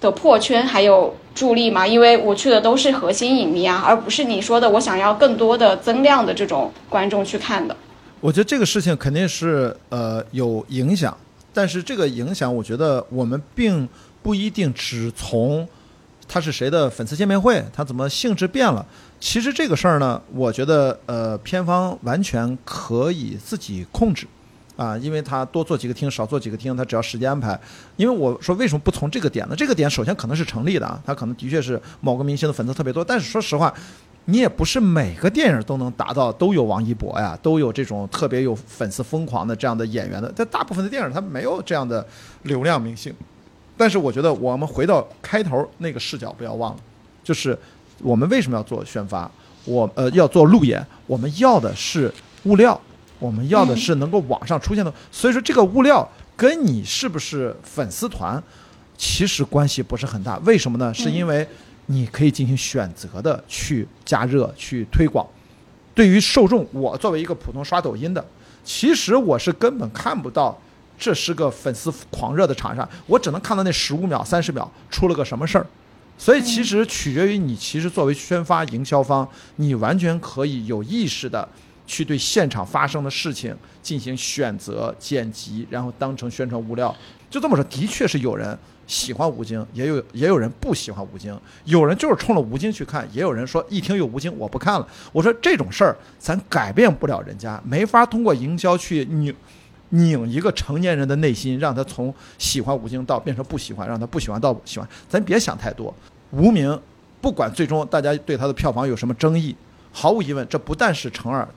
[0.00, 1.86] 的破圈还有助力吗？
[1.86, 7.74] 因为我去的都是核心影迷啊，而不是你说的我想要更多的增量的这种观众去看的。
[8.20, 11.16] 我觉得这个事情肯定是呃有影响。
[11.54, 13.88] 但是这个影响，我觉得我们并
[14.22, 15.66] 不一定只从
[16.28, 18.84] 他是谁的粉丝见面会，他怎么性质变了。
[19.20, 24.26] 其实这个事儿呢，我觉得呃，片方完全可以自己控制。
[24.76, 27.56] 啊，因为他多做几个厅，少做几个厅，他只要时间安排。
[27.94, 29.54] 因为我说为什么不从这个点呢？
[29.54, 33.72] 这个点首先可能是成立的啊，他可能的确是某个明星的粉丝特别多，但是说实话，
[34.26, 40.30] 你也不是每个电影都能达到都有王一博呀，都有这种特别有粉丝疯狂的这样的演员的。
[40.32, 42.06] 在大部分的电影，他没有这样的
[42.42, 43.14] 流量明星。
[43.76, 46.80] 但是我觉得我们回到开头那个视角，不要忘了，
[47.22, 47.58] 就是
[48.02, 49.30] 我们为什么要做宣发？
[49.64, 52.12] 我呃要做路演，我们要的是
[52.44, 52.80] 物料。
[53.20, 56.06] 我们要的是能够网上出现的，所以说这个物料
[56.36, 58.42] 跟你是不是粉丝团，
[58.98, 60.36] 其实关系不是很大。
[60.38, 60.92] 为什么呢？
[60.92, 61.46] 是因为
[61.86, 65.26] 你可以进行选择的去加热、去推广。
[65.94, 68.24] 对于受众，我作为一个普通刷抖音的，
[68.64, 70.58] 其实我是根本看不到
[70.98, 75.66] 这是个粉丝狂热的场上，我只能看到那十五秒、三十秒出了个什么事儿。
[76.16, 81.48] 所以其实取决于你，其实作为宣发营销方，你完全可以有意识的。
[81.86, 86.96] 去对现场发生的事情进行选择剪辑，然后当成宣传物料。
[87.28, 91.38] 就这么说，的确是有人喜欢吴京，也有也有人不喜欢吴京。
[91.64, 94.86] 有人就是冲着吴京去看，也有人说一听有吴京我不看了。
[95.12, 99.34] 我说这种事儿咱改变不了人家，没法通过营销去拧
[99.90, 104.88] 拧一个成年人的内心，让他从喜欢吴京到变成不喜欢，让他不喜欢到喜欢。
[105.08, 105.94] 咱别想太多。
[106.30, 106.80] 无名
[107.20, 109.54] 不管最终大家对他的票房有什么争议，
[109.92, 111.48] 毫无疑问，这不但是成二。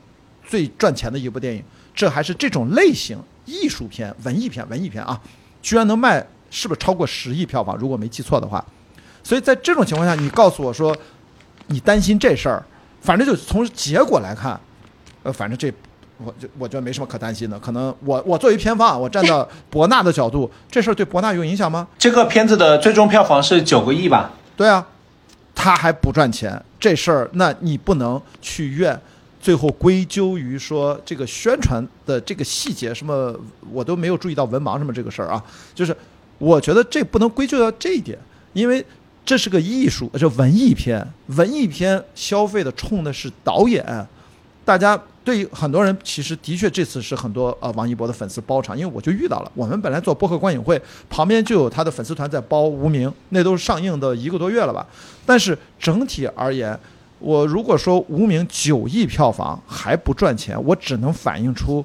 [0.47, 1.61] 最赚钱的一部电影，
[1.93, 5.21] 这还是这种类型艺术片、文艺片、文艺片啊，
[5.61, 7.75] 居然能卖是不是超过十亿票房？
[7.77, 8.63] 如果没记错的话，
[9.23, 10.95] 所以在这种情况下，你告诉我说
[11.67, 12.63] 你担心这事儿，
[13.01, 14.59] 反正就从结果来看，
[15.23, 15.71] 呃，反正这
[16.23, 17.59] 我就我觉得没什么可担心的。
[17.59, 21.87] 可能我我作为片方，我站到博纳的角度，这事儿对博纳有影响吗？
[21.97, 24.31] 这个片子的最终票房是九个亿吧？
[24.55, 24.85] 对啊，
[25.53, 28.99] 他还不赚钱，这事儿那你不能去怨。
[29.39, 33.33] 最后归咎于说这个宣传的这个细节什么，
[33.71, 35.41] 我都没有注意到文盲什么这个事儿啊。
[35.75, 35.95] 就是
[36.37, 38.17] 我觉得这不能归咎到这一点，
[38.53, 38.85] 因为
[39.25, 44.07] 这是个艺术，这文艺片，文艺片消费的冲的是导演。
[44.63, 54.85] 大家对于很多人其实的确这次是很多呃王一博的粉丝包场，因为我就遇到了，我们本来做播客观影会，旁边就有他的粉丝团在包无名，那都是上映的一个多月了吧。
[55.25, 56.77] 但是整体而言。
[57.19, 61.83] 我如果说无名九亿票房还不赚钱，我只能反映出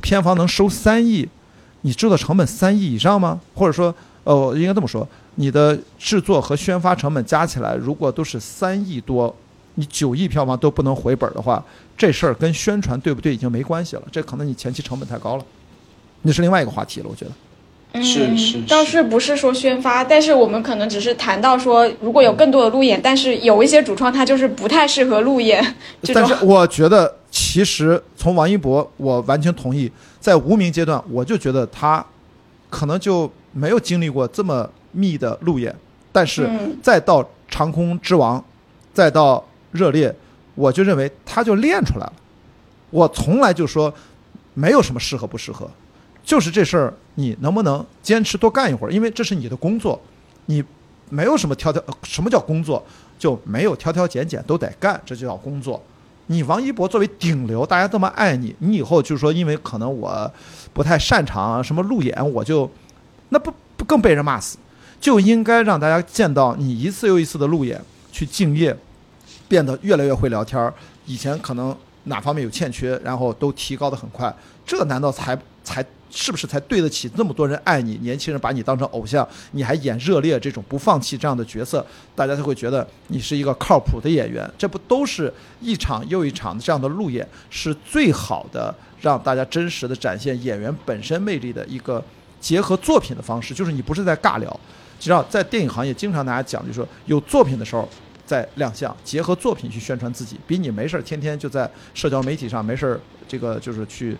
[0.00, 1.28] 片方能收三亿，
[1.86, 3.38] 你制作成本三亿以上吗？
[3.54, 9.34] 或者说，呃，应该这么说，你的制作和宣发成本加起来如果都是三亿多，
[9.74, 11.62] 你九亿票房都不能回本的话，
[11.94, 15.44] 这事儿跟宣传对不对已经没关系了，这可能你前期成本太高了，
[16.22, 17.30] 那是另外一个话题了，我觉得。
[18.02, 25.64] 是是，倒是不是说宣发，但是我们可能只是谈到说，如果有更多的路演，但是有一些主创他就是不太适合路演。
[26.12, 29.88] 但是我觉得，其实从王一博，我完全同意，
[30.24, 32.02] 在无名阶段，我就觉得他
[32.70, 35.76] 可能就没有经历过这么密的路演，
[36.10, 36.48] 但是
[36.82, 38.42] 再到长空之王，
[38.94, 40.16] 再到热烈，
[40.54, 42.12] 我就认为他就练出来了。
[42.88, 43.92] 我从来就说，
[44.54, 45.70] 没有什么适合不适合。
[46.24, 48.90] 就是这事儿，你能不能坚持多干一会儿？
[48.90, 50.00] 因为这是你的工作，
[50.46, 50.64] 你
[51.10, 51.84] 没有什么挑挑。
[52.02, 52.82] 什么叫工作？
[53.18, 55.82] 就没有挑挑拣拣，都得干，这就叫工作。
[56.26, 60.30] 你王一博作为顶流，大家这么爱你，你以后就是说，因为可能我
[60.72, 62.70] 不太擅长什么路演，我就
[63.28, 64.58] 那不不更被人骂死？
[65.00, 68.76] 就应该让大家见到你一次又一次的路演，去敬业，
[69.48, 70.72] 变得越来越会聊天儿。
[71.06, 75.84] 以前可能哪方面有欠缺，然后都提高的很快，这难道才才？
[76.16, 77.98] 是不是才对得起那么多人爱你？
[78.02, 81.84] 年轻人把你当成偶像，你还演热烈这种不放弃这样的角色，
[82.14, 84.48] 大家就会觉得你是一个靠谱的演员。
[84.56, 92.00] 这不都是一场又一场的这样的路演，是最好的让大家真实的展现演员本身魅力的一个
[92.40, 93.52] 结合作品的方式。
[93.52, 94.60] 就是你不是在尬聊，
[95.00, 97.88] 知道在电影行业经常大家讲，就是说有作品的时候
[98.24, 104.16] 在亮相，结合作品去宣传自己，比你没事儿天天就在社交媒体上没事儿这个就是去。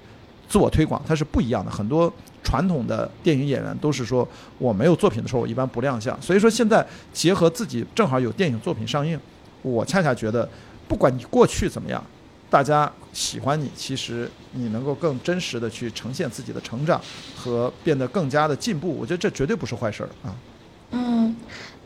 [0.55, 2.13] 自我推广它是不一样的，很多
[2.45, 4.27] 传统的电影演员都是说
[4.57, 6.17] 我没有作品的时候，我一般不亮相。
[6.23, 9.19] 所以说现在结合自己正好有电影作品上映，
[9.63, 10.49] 我恰恰觉得，
[10.87, 12.01] 不管你过去怎么样，
[12.49, 17.01] 大家喜欢你，其实你能够更真实的去呈现自己的成长
[17.35, 20.33] 和变得更加的进步，我觉得这绝对不是坏事儿啊。
[20.93, 21.35] 嗯。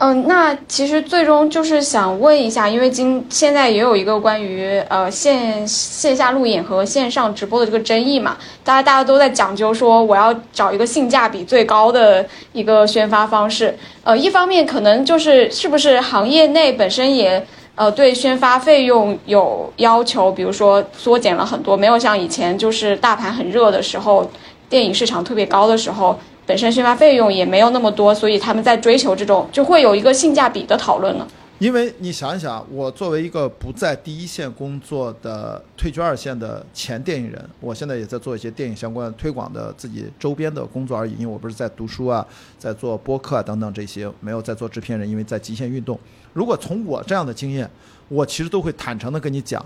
[0.01, 13.77] 嗯，那其实最终就是想问一下，因为今现在也有一个关于呃线线下路演和线上直播的这个争议嘛，大家大家都在讲究说我要找一个性价比最高的一个宣发方式。
[14.05, 17.45] 呃，一方面可能就是是不是行业内本身也
[17.75, 24.31] 呃对宣发费用有要求，比如说缩减了很多，没有像以前就是大盘很热的时候
[24.71, 26.17] 电影市场特别高的时候，
[26.49, 31.29] 本身宣发费用也没有那么多，所以他们在追求这种就会有一个性价比的讨论了。
[31.59, 41.13] 因为你想一想，我作为一个不在第一线工作的退居二线的前电影人，我现在也在做一些电影相关推广的自己周边的工作而已。
[41.19, 42.27] 因为我不是在读书啊，
[42.59, 46.01] 在做播客啊等等这些，没有在做制片人，因为在极限运动。
[46.33, 47.69] 如果从我这样的经验，
[48.09, 49.63] 我其实都会坦诚的跟你讲，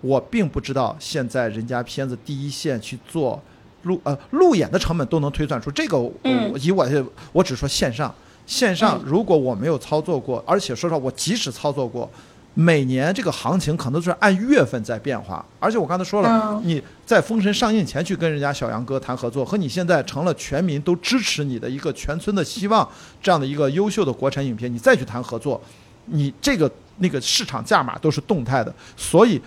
[0.00, 3.40] 我并不知道现在人家片子第一线去做
[3.84, 5.96] 路呃路演的成本都能推算出这个。
[6.24, 6.86] 嗯，以我
[7.32, 8.14] 我只说线上。
[8.46, 12.06] 线上如果我没有操作过，而且说实话，我即使操作过，
[12.52, 15.42] 每年这个行情可能就是按月份在变化。
[15.58, 22.86] 而且我刚才说了，你在《封神》上映前去跟人家小杨哥谈合作，和你现在成了全民都支持你的一个全村的希望
[23.22, 25.58] 这样的一个优秀的国产影片，你再去谈合作，
[26.04, 28.70] 你这个那个市场价码都是动态的。
[28.94, 29.40] 所以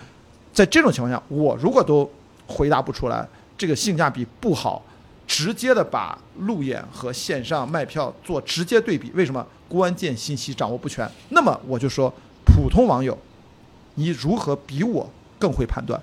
[0.52, 2.10] 在这种情况下，我如果都
[2.48, 3.24] 回答不出来，
[3.58, 4.82] 这个性价比不好。
[5.26, 11.06] 直接的把路演和线上卖票做直接对比，为什么关键信息掌握不全？
[11.28, 12.10] 那么我就说，
[12.46, 13.16] 普通网友，
[13.96, 15.06] 你如何比我
[15.38, 16.00] 更会判断？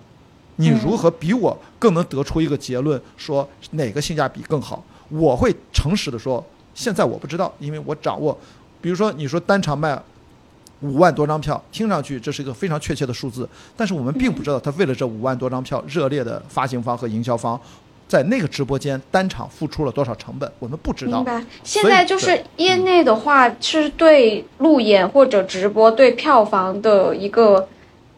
[0.57, 4.83] 你如何比我更能得出一个结论，说哪个性价比更好？
[5.09, 6.45] 我会诚实的说，
[6.75, 8.37] 现在我不知道，因为我掌握，
[8.79, 9.99] 比如说你说单场卖
[10.85, 17.59] 五万多张票，听上去这是一个非常确切的数字，但是我们并不知道他为了这五万多张票，热烈的发行方和营销方。
[18.07, 21.17] 在那个直播间单场付出了多少成本，我们不知道。
[21.17, 21.43] 明白。
[21.63, 27.67] 现在就是业内的话，是对路演或者直播对票房的一个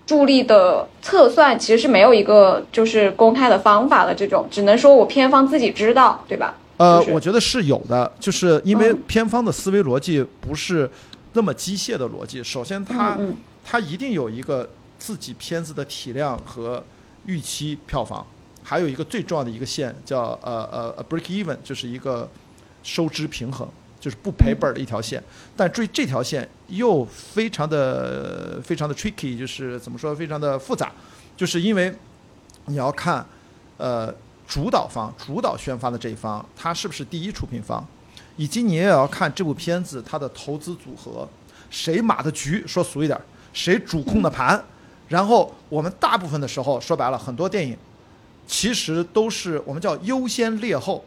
[0.05, 4.13] 助力的测算，其实是没有一个就是公开的方法的。
[4.13, 6.55] 这种只能说我片方自己知道，对吧？
[6.75, 10.87] 呃，我觉得是有的，就是因为片方的思维逻辑不是
[11.37, 12.43] 那么机械的逻辑。
[12.43, 13.15] 首先，它
[13.63, 14.67] 它一定有一个
[14.97, 16.83] 自己片子的体量和
[17.27, 18.25] 预期票房。
[18.63, 22.27] 还有一个最重要的一个线叫呃呃 break even，就是一个
[22.81, 23.69] 收支平衡，
[23.99, 25.23] 就是不赔本的一条线。
[25.55, 30.91] 但注意这条线又非常的非常的 tricky，就是怎么说非常的复杂，
[31.37, 31.93] 就是因为
[32.65, 33.25] 你要看
[33.77, 34.13] 呃
[34.47, 37.87] 主导方主导宣发的这一方，他是不是第一出品方，
[38.37, 41.27] 以及你也要看这部片子它的投资组合，
[41.69, 43.19] 谁码的局，说俗一点，
[43.51, 44.63] 谁主控的盘。
[45.09, 47.77] 然后我们大部分的时候说白了，很多电影。
[48.45, 51.03] 其实都是我们叫优先劣后，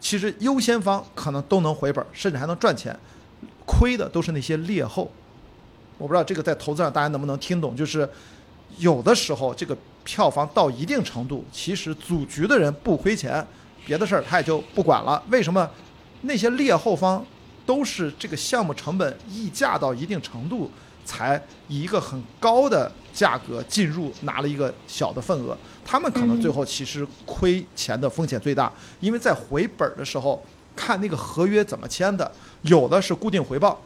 [0.00, 2.98] 其实优先方可能都能回本，甚至还能赚钱，
[3.66, 5.10] 亏的都是那些劣后。
[5.98, 8.08] 我不知道这个在投资上大家能不能听懂，就是
[8.78, 13.46] 有的时候这个票房到一定程度，其实组局的人不亏钱，
[13.84, 15.22] 别的事儿他也就不管了。
[15.28, 15.68] 为什么？
[16.22, 17.24] 那些劣后方
[17.64, 20.70] 都是这个项目成本溢价到一定程度，
[21.04, 25.56] 才以一个很高的价格进入，拿了一个小的份额。
[25.84, 30.40] 他们可能最后其实亏钱的风险最大，因为在回本的时候
[30.76, 32.30] 看那个合约怎么签的，
[32.62, 33.80] 有的是固定回报，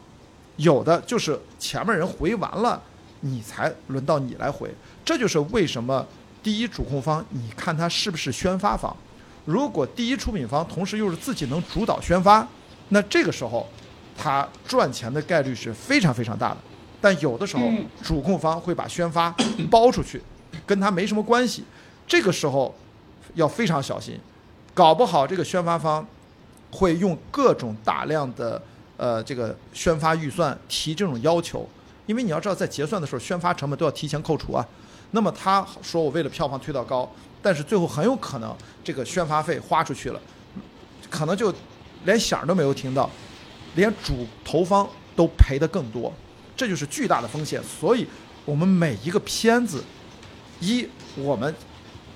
[0.57, 2.81] 有的就是前面人回完了，
[3.21, 4.69] 你才轮到你来回。
[5.03, 6.05] 这就是为什么
[6.43, 8.95] 第一主控方，你看他是不是宣发方，
[9.45, 12.45] 如果第一出品方同时又是自己能主导宣发，
[12.89, 13.65] 那这个时候
[14.17, 16.57] 他赚钱的概率是非常非常大的。
[16.99, 17.63] 但有的时候
[18.01, 19.29] 主控方会把宣发
[19.69, 20.21] 包出去，
[20.65, 21.63] 跟他没什么关系。
[22.07, 22.73] 这个时候
[23.35, 24.19] 要非常小心，
[24.73, 26.05] 搞不好这个宣发方
[26.71, 28.59] 会用各种大量的
[28.97, 31.67] 呃这个宣发预算提这种要求，
[32.07, 34.65] 因为你要知道在结算的时候宣发成本都要提前扣除啊。
[35.11, 37.07] 那么他说我为了票房推到高，
[37.45, 38.51] 但是最后很有可能
[38.83, 40.19] 这个宣发费花出去了，
[41.11, 41.53] 可能就
[42.05, 43.07] 连响都没有听到，
[43.75, 46.11] 连主投方都赔的更多，
[46.57, 47.61] 这就是巨大的风险。
[47.63, 48.07] 所以
[48.45, 49.83] 我们每一个片子，
[50.59, 51.53] 一我们。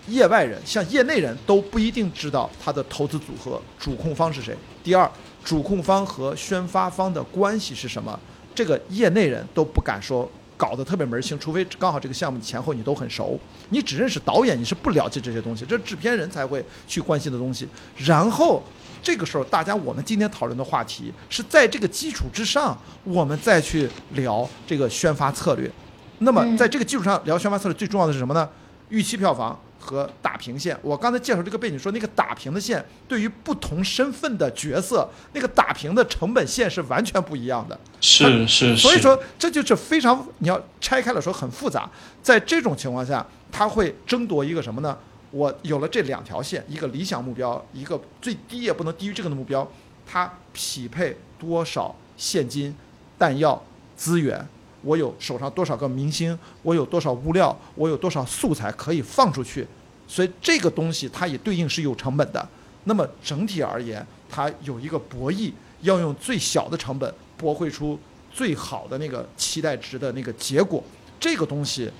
[0.08, 4.58] 业外人像业内人都不一定知道他的投资组合主控方是谁。
[4.84, 5.08] 第二，
[5.44, 8.20] 主控方和宣发方的关系是什么？
[8.56, 10.28] 这个业内人都不敢说，
[10.60, 13.40] 搞得特别门儿清，除非刚好这个项目前后你都很熟，
[13.70, 17.66] 你只认识导演，你是不了解这些东西，这制片人才会去关心的东西。
[17.96, 18.62] 然后
[19.02, 25.72] 这个时候，大家我们今天讨论的话题是在这个基础之上，我们再去聊这个宣发策略。
[26.18, 28.50] 那么在这个基础上聊宣发策略，最重要的是什么呢？
[28.90, 29.58] 预期票房。
[29.90, 37.80] 和打平线，我刚才介绍这个背景说，那个打平的线对于不同身份的角色，那个打平的成本线是完全不一样的。
[38.00, 38.78] 是是是。
[38.78, 41.90] 所以说这就是非常你要拆开了说很复杂。
[42.22, 44.96] 在这种情况下，他会争夺一个什么呢？
[45.32, 49.68] 我有了这两条线，一个理想目标，一个最低也不能低于这个的目标，
[50.06, 52.76] 它匹配多少现金、
[53.18, 53.60] 弹药、
[53.96, 54.48] 资源。
[54.82, 59.68] 我有手上多少个明星，我有多少物料，我有多少素材可以放出去，
[60.10, 62.50] 所以这个东西它也对应是有成本的。
[62.86, 67.98] 那么整体而言，它有一个博弈，要用最小的成本博绘出
[68.34, 70.84] 最好的那个期待值的那个结果。
[71.20, 71.92] 这个东西，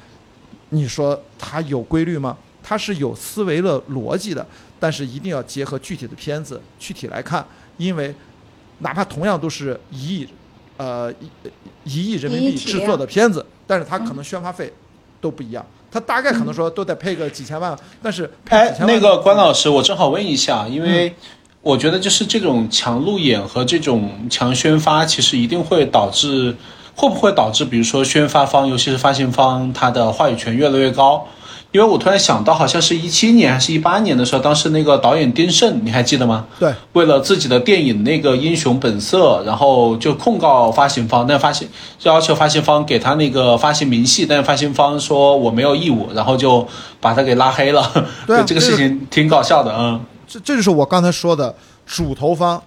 [0.70, 2.36] 你说它有规律吗？
[2.64, 4.46] 它是有思维的逻辑的，
[4.80, 7.46] 但是一定要结合具体的片子具体来看，
[7.78, 8.14] 因为
[8.80, 10.30] 哪怕同样都是一亿，
[10.78, 11.30] 呃一
[11.84, 14.72] 一亿人民币制作的片子，但是它可能宣发费
[15.22, 15.66] 都不一样。
[15.92, 21.14] 它大概可能说都得配个几千万，但是哎，那个关老师，我正好问一下，因为
[21.62, 26.56] 我觉得就是这种强路演和这种强宣发，其实一定会导致，
[26.96, 31.28] 会不会导致，比如说宣发方，尤其是发行方，他的话语权越来越高？
[31.72, 36.48] 因为我突然想到，好像是一七年还是一八年的时候，当时那个导演丁晟，你还记得吗？
[36.60, 41.70] 对，为了自己的电影那个《英雄本色》，然后就控告发行方，但发行
[42.02, 46.68] 要求发行方给他那个发行明细，但是发行方说我没有义务，然后就
[47.00, 47.88] 把他给拉黑了。
[48.26, 50.00] 对， 这个事情挺搞笑的啊。
[50.28, 51.56] 这这就是我刚才说的，
[51.86, 52.60] 主投方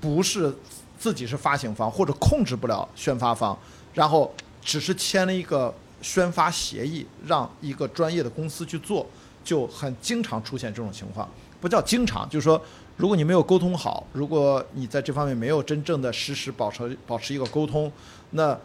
[0.00, 0.54] 不是
[0.96, 3.58] 自己是发行方或者控制不了宣发方，
[3.92, 4.32] 然后
[4.62, 5.74] 只是签了一个。
[6.06, 9.04] 宣发协议让一个专业的公司去做，
[9.42, 11.28] 就很经常出现这种情况。
[11.60, 12.62] 不叫经常，就是说，
[12.96, 17.90] 如果你没有沟通好，如果你在这方面没有真正的实时保持保持一个沟通，
[18.30, 18.56] 那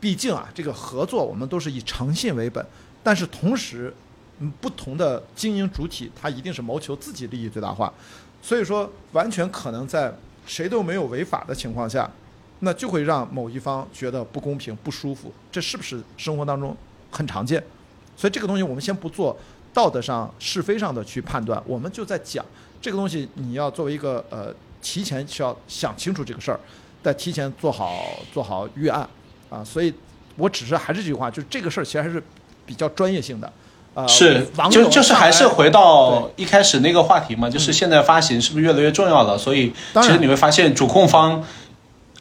[0.00, 2.66] 毕竟啊，这个合作我们都是以诚信为本。
[3.04, 3.94] 但是同时，
[4.40, 7.92] 嗯，不同的经营主体，他一定是谋求自己利益最大化。
[8.42, 10.12] 所以说，完全可能在
[10.44, 12.10] 谁都没有违法的情况下。
[12.60, 16.76] 那就会让某一方觉得不公平、不舒服，这是不是生活当中
[17.10, 17.62] 很常见？
[18.16, 19.34] 所以这个东西我们先不做
[19.72, 22.44] 道德上是非上的去判断，我们就在讲
[22.82, 26.60] 这个东西，你要作为一个呃提前需要想清楚这个事儿，
[27.02, 29.08] 再提前做好做好预案
[29.48, 29.64] 啊。
[29.64, 29.94] 所以
[30.36, 32.22] 我只是还是这句话，就是这个事儿其实还是
[32.66, 33.50] 比较专业性的。
[33.94, 39.38] 呃，是，就就是还是回到一开始那个话题嘛，就是现在发行是不是越来越重要了？
[39.38, 41.42] 所以其实你会发现主控方。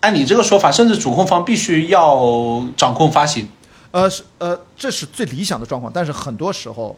[0.02, 3.46] 按你这个说法，甚至主控方必须要掌控发行，
[3.92, 5.92] 呃，是呃，这是最理想的状况。
[5.94, 6.96] 但是很多时候，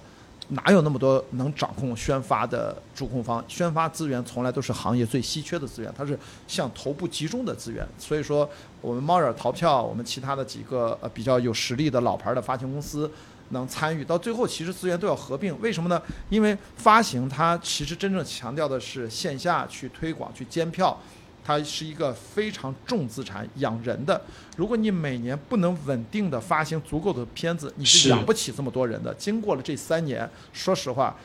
[0.50, 3.44] 哪有那么多能掌控宣发的主控方？
[3.48, 7.84] 宣发资源从来都是行业最稀缺的资源，它是向头部集中的资源。
[7.98, 8.48] 所以说，
[8.82, 13.10] 我们猫眼淘票，我们其他的几个呃比较有实力的老牌的发行公司
[13.50, 15.60] 能参与，到最后其实资源都要合并。
[15.60, 16.00] 为什么呢？
[16.30, 20.96] 因为发行它其实真正强调的是线下去推广、去监票。
[21.44, 24.22] 它是一个非常重资产、养人的。
[24.56, 29.14] 如果你每年不能稳定的发行足够的片子，你是养不起这么多人的。
[29.16, 31.16] 经过了这三年，说实话，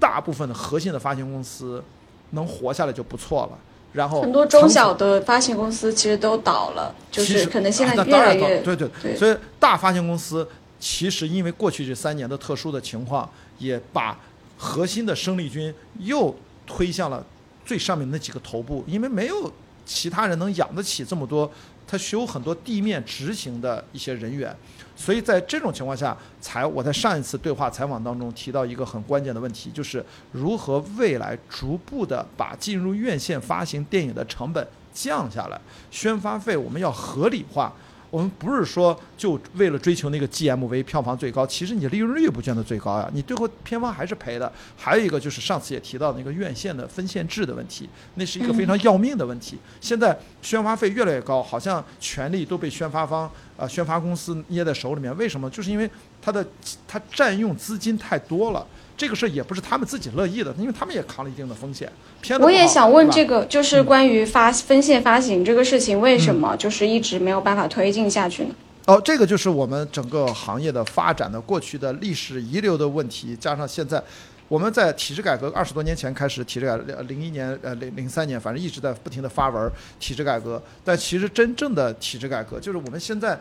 [0.00, 1.82] 大部分的核心的发行公司
[2.30, 3.58] 能活下来就不错了。
[3.92, 9.16] 然后很多中小的发行公司其实都倒了，就是可能现在越来越对对对。
[9.16, 10.46] 所以大发行公司
[10.78, 14.18] 其实因为过去这三年的特殊的情况，也把
[14.58, 16.34] 核心的生力军又
[16.66, 17.24] 推向了。
[17.66, 19.52] 最上面那几个头部，因为没有
[19.84, 21.50] 其他人能养得起这么多，
[21.86, 24.56] 他需要很多地面执行的一些人员，
[24.96, 35.60] 所以在这种情况下，才我在上一次对话采访当中提到一个很关键的问题，就是如何未来逐步的把进入院线发行电影的成本降下来，
[35.90, 37.72] 宣发费我们要合理化。
[38.10, 44.50] 我们不是说就为了追求那个 GMV 票房最高，其实你利润率不见得最高呀，你最后片方还是赔的。
[44.76, 49.58] 还有一个就是上次也提到那个院线的分线制的问题，那是一个非常要命的问题。
[49.80, 55.14] 现在宣发费越来越高，好像权力都被宣发方、呃宣发公司捏在手里面。
[55.16, 55.50] 为什么？
[55.50, 55.90] 就是因为
[56.22, 56.46] 它的
[56.86, 58.66] 它占用资金太多了。
[58.96, 61.92] 这个事儿也不是他们自己乐意的，因为他们也扛了一定的风险。
[62.40, 68.54] 我也想问这个，就是关于发分线发行这个事情，为什么就是一直没有办法推进下去呢？
[68.86, 74.02] 哦，这个就是我们整个行业的发展的过去的历史遗留的问题，加上现在
[74.48, 79.70] 我们在体制改革二十多年前开始体制改革，零一年呃零零三年，反正一直在不停的发文
[80.00, 80.62] 体制改革。
[80.82, 83.38] 但其实真正的体制改革，就是我们现在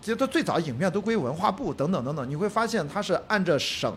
[0.00, 3.94] 其实它最早影片都归文化部等等等等，你会发现它是按着省。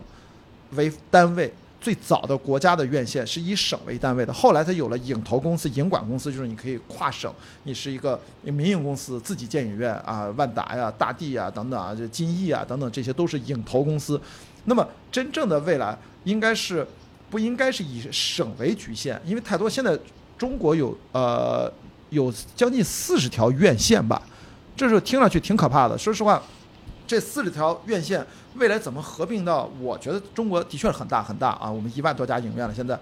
[0.72, 7.32] 为单位最早的国家的院线是以省为单位的，后来它有了影投公司、影管公司，就是你可以跨省，
[7.64, 14.20] 你是一个民营公司自己建影院啊，万达呀、大地呀等等啊，就金逸啊等等，这些都是影投公司。
[14.66, 16.86] 那么真正的未来应该是
[17.30, 19.18] 不应该是以省为局限？
[19.24, 19.98] 因为太多现在
[20.36, 21.72] 中国有呃
[22.10, 24.20] 有将近四十条院线吧，
[24.76, 25.96] 这是听上去挺可怕的。
[25.96, 26.42] 说实话，
[27.10, 28.24] 这四十条院线。
[28.54, 29.68] 未来怎么合并到？
[29.80, 31.68] 我觉得中国的确是很大很大啊！
[31.68, 32.94] 我们一万多家影院了，现在，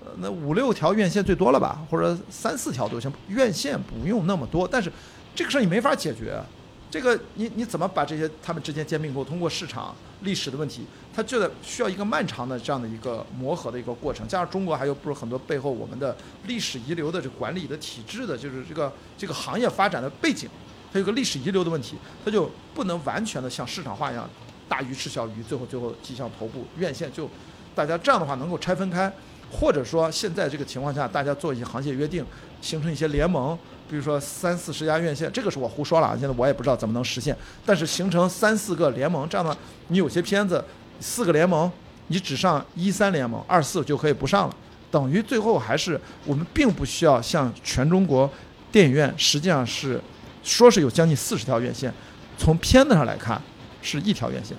[0.00, 1.84] 呃，那五六条院线最多了吧？
[1.90, 4.66] 或者三四条都行，院线不用那么多。
[4.66, 4.90] 但是
[5.34, 6.42] 这个事儿你没法解决，
[6.90, 14.26] 这个你你怎么把这些他们之间兼并过通过市场历史的问题，它就得需要一个漫长的这样的一个磨合的一个过程。
[14.28, 20.50] 加上中国还有不是很多背后我们的历史遗留的这管理的体制的，就是这个这个行业发展的背景，
[20.92, 24.28] 它有个历史遗留的问题，它就不能完全的像市场化一样，
[24.68, 27.28] 大鱼吃小鱼，最后最后迹象头部院线就
[27.74, 29.12] 大家这样的话能够拆分开，
[29.50, 32.24] 或者说现在这个情况下，大家做一些行业约定，
[32.60, 33.58] 形成一些联盟。
[33.90, 36.16] 比如说三四十家院线，这个是我胡说了！
[36.18, 37.36] 现在我也不知道怎么能实现，
[37.66, 39.54] 但是形成三四个联盟，这样的
[39.88, 40.64] 你有些片子
[40.98, 41.70] 四个联盟，
[42.06, 44.56] 你只上一三联盟，二四就可以不上了，
[44.90, 48.30] 等于最后还是我们并不需要像全中国
[48.70, 50.00] 电影院，实际上是
[50.42, 51.92] 说是有将近四十条院线，
[52.36, 53.40] 从片子上来看
[53.80, 54.56] 是一条院线，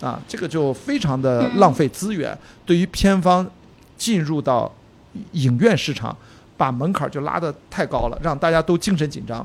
[0.00, 3.48] 啊，这个就非常的浪费资源，对于片方
[3.96, 4.72] 进入到
[5.32, 6.16] 影院市场。
[6.54, 9.44] 把门槛就拉得太高了，让大家都精神紧张，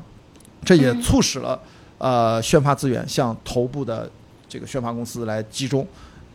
[0.64, 1.60] 这也促使了
[1.96, 4.08] 呃宣发资源向头部的
[4.48, 5.84] 这个宣发公司来集中，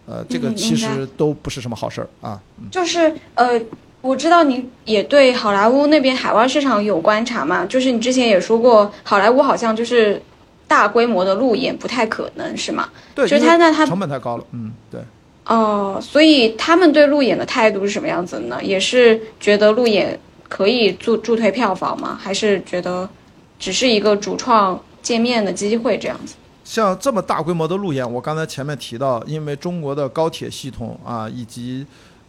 [0.05, 2.41] 呃，这个其实都不是什么好事儿啊。
[2.69, 3.57] 就是呃，
[4.03, 10.21] 我知道你也对好莱坞那边海外市场有观察嘛，就是你之前也说过，好莱坞好像就是
[10.67, 12.89] 大规模的路演不太可能是吗？
[13.15, 15.01] 对，就是他那他成本太高了，嗯，对。
[15.45, 18.59] 哦，所以他们对路演的态度是什么样子呢？
[18.61, 20.19] 也是觉得路演。
[20.49, 22.15] 可以助助推票房吗？
[22.21, 23.09] 还是觉得
[23.57, 26.35] 只是一个主创见面的机会这样子？
[26.63, 31.83] 像这么大规模的路演，我刚才前面提到，因为中国的高铁系统啊，以及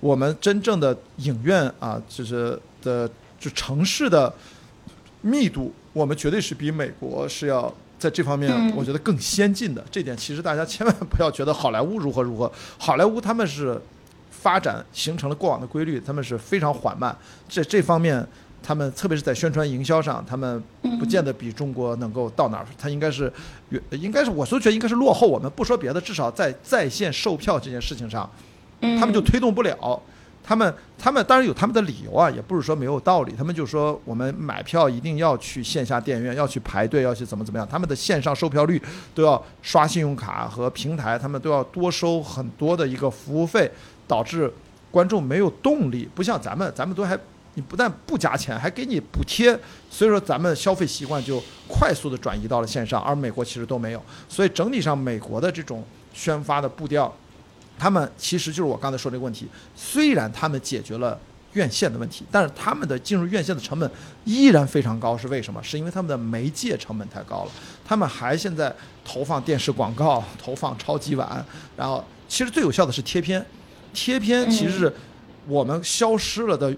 [0.04, 3.08] 我们真正的影院啊，就是的
[3.40, 4.30] 就城市的
[5.22, 9.82] 密度，我们绝对是比美国是要在这方面，我觉得更先进的。
[9.90, 13.80] 这点其实大家千万不要觉得好莱坞如何如何，好莱坞他们是。
[14.30, 17.16] 发展形成了过往的规律，他们是非常缓慢。
[17.48, 18.22] 这这方面，
[18.62, 20.62] 他们特别是在宣传营销上，他们
[21.00, 22.66] 不见得比中国能够到哪儿。
[22.76, 23.32] 他应该是，
[23.92, 25.50] 应该是，我都觉得应该是落后我们。
[25.52, 28.30] 不说别的，至少在在线售票这件事情上，
[28.98, 30.02] 他们就推动不了。
[30.46, 33.32] 他们他们当然有他们的理由啊，也不是说没有道理。
[33.36, 37.66] 他们就说我们买票一定要去线下电影院，要去排队，要去怎么怎么样。
[37.66, 38.80] 他们的线上售票率
[39.14, 43.70] 都要刷信用卡和平台，他们都要多收很多的一个服务费。
[44.06, 44.52] 导致
[44.90, 47.18] 观众没有动力，不像咱们，咱们都还
[47.54, 49.58] 你不但不加钱，还给你补贴，
[49.88, 54.02] 所以说咱们消费习惯就快速的转移到了线上，而美国其实都没有。
[54.28, 55.82] 所以整体上，美国的这种
[56.12, 57.10] 宣发的步调，
[57.78, 59.46] 他们其实就是我刚才说这个问题。
[59.74, 61.18] 虽然他们解决了
[61.52, 63.90] 院线的问题，但是他们的进入院线的成本
[64.24, 65.16] 依然非常高。
[65.16, 65.62] 是为什么？
[65.62, 67.50] 是因为他们的媒介成本太高了。
[67.84, 71.44] 他们还现在投放电视广告，投放超级碗，
[71.76, 73.44] 然后其实最有效的是贴片。
[73.92, 74.92] 贴片其实是
[75.46, 76.74] 我们消失了的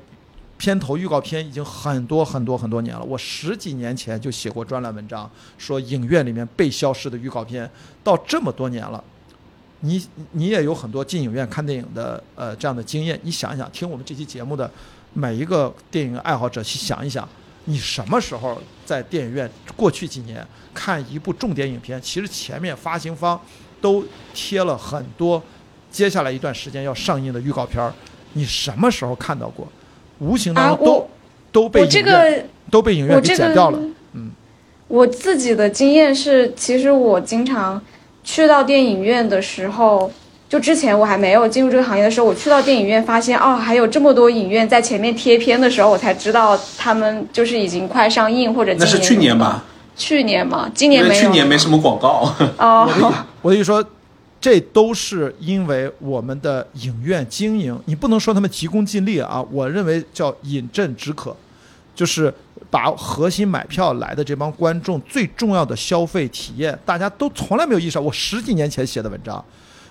[0.59, 3.03] 片头预告片，已经很多很多很多年了。
[3.03, 7.71] 我十几年前就写过专栏文章，说影院里面被消失的预告片，
[8.05, 9.03] 到这么多年了，
[9.87, 13.19] 你你也有很多进影院看电影的呃这样的经验。
[13.23, 14.69] 你想一想，听我们这期节目的
[15.13, 17.29] 每一个电影爱好者去想一想，
[17.67, 22.01] 你什么时候在电影院过去几年看一部重点影片？
[22.03, 23.41] 其实前面发行方
[23.81, 25.43] 都贴了很多。
[25.89, 27.95] 接下来一段时间要上映的预告片儿，
[28.35, 29.67] 你什么时候看到过？
[30.19, 31.09] 无形当中都
[31.53, 33.79] 都被影院都被影院给剪掉了。
[34.13, 34.31] 嗯，
[34.89, 37.83] 我自己的经验是，其实我经常
[38.27, 40.11] 去到电影院的时候，
[40.49, 48.75] 就之前我还没有进入这个行业的时候，我去到电影院发现哦，还有这么多影院在前面贴片的时候，我才知道他们就是已经快上映或者。
[48.79, 49.65] 那是去年吧？
[49.97, 51.23] 去年嘛，今年没有。
[51.23, 52.31] 去年没什么广告。
[52.59, 52.87] 哦，
[53.41, 53.83] 我跟你说。
[54.39, 61.35] 这都是因为我们的影院经营，你不能说他们急功近利啊，我认为叫饮鸩止渴，
[61.97, 62.33] 就是
[62.71, 68.01] 把核心买票来的这帮观众最重要的消费体验，大家都从来没有意识到。
[68.01, 69.45] 我十几年前写的文章，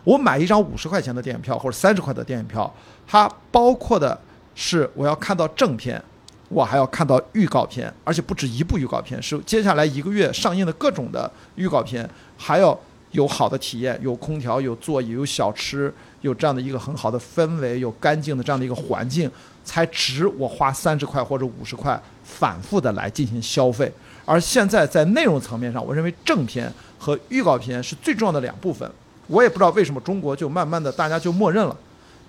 [0.03, 2.73] 我买一张五十块钱的电影票或者三十块的电影票，
[3.07, 4.19] 它包括的
[4.53, 6.01] 是我要看到正片，
[6.49, 12.78] 我还要看到预告片，而且不止一部预告片，是接下来一个月上映的各种的预告片，还要。
[13.11, 19.32] 有好的体验，有空调，有座椅，有小吃，有这样的一个很好的氛围，有干净的这样的一个环境，
[19.63, 23.89] 才值我花三十块或者五十块反复的来进行消费。
[24.26, 28.89] 而现在在内容层面上，我认为正片和预告片是最重要的两部分。
[29.28, 31.78] 我也不知道为什么中国就慢慢的大家就默认了，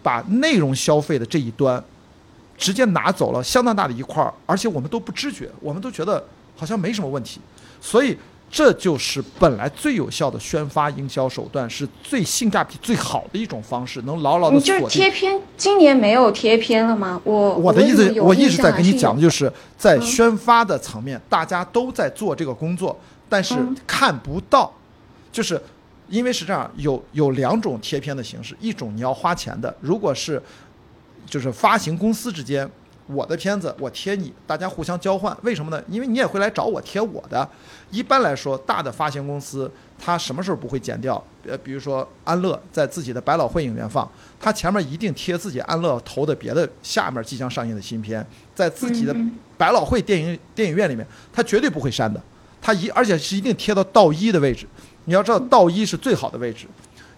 [0.02, 1.82] 把内容消费的这一端
[2.56, 6.22] 直接拿走了相当大的一块儿，而且我们都不知觉，我们都觉得
[6.54, 7.40] 好像没什么问题，
[7.80, 8.16] 所以。
[8.48, 14.98] 这就是本来最有效的宣发营销手段，是最性价比最好的一种方式，能牢牢的就是。
[14.98, 17.20] 贴片，今年没有贴片了吗？
[17.24, 22.98] 我我的意思，我一直在跟你讲的就是在宣发的层面，大家都在做这个工作，
[23.28, 24.72] 但是嗯看不到，
[25.30, 25.60] 就是
[26.08, 30.40] 因为是这样，有有两种贴片的形式，一种你要花钱的，如果是
[31.26, 32.70] 就是发行公司之间。
[33.06, 35.82] 我的片子我贴你，大家互相交换，为什么呢？
[35.88, 37.48] 因为你也会来找我贴我的。
[37.90, 41.22] 一般来说，大的发行公司它什么时候不会剪掉？
[41.46, 44.10] 呃，比如说安乐在自己的百老汇影院放，
[44.40, 52.20] 它前面一定贴自己安乐投的别的下面即将上映的新片，在自己的嗯百老汇电影电影院里面，它绝对不会删的。
[52.60, 54.66] 它一而且是一定贴到倒一的位置。
[55.04, 56.66] 你要知道，倒一是最好的位置。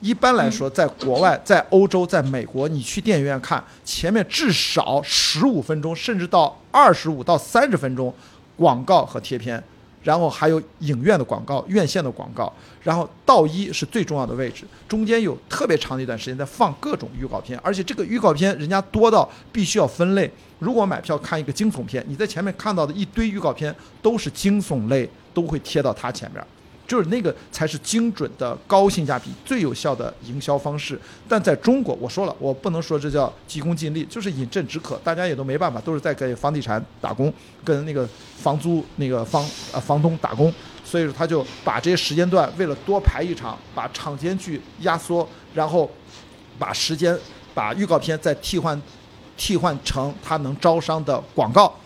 [0.01, 8.13] 一般来说，在国外、在欧洲、在美国，你去电影院看，前面至少十五分钟，甚至到二十五到三十分钟
[8.57, 9.63] 广告和贴片，
[10.05, 12.53] 然后还有影院的广告、院线的广告，
[12.83, 20.31] 然后倒一是最重要的位置，中间有特别长的一段时间在放各种预告片，而且这个预告片人家多到必须要分类。
[20.61, 26.45] 如果买票看一个惊悚片，你在前面看到的一堆预告片都是惊悚类，都会贴到它前面。
[26.89, 30.99] 就是那个才是精准的、高性价比、最有效的营销方式。
[31.29, 37.31] 但在中国，我说了，我不能说这叫急功近利，就是饮鸩止渴，大家也都没办法，都是在给房地产打工，
[37.63, 38.09] 跟那个
[38.39, 40.53] 房租那个房呃房东打工，
[40.83, 45.89] 所以说他就把这些时间段为了多排一场，把场间距压缩，然后
[46.59, 47.15] 把时间
[47.53, 48.81] 把预告片再替换
[49.37, 51.77] 替换成他能招商的广告。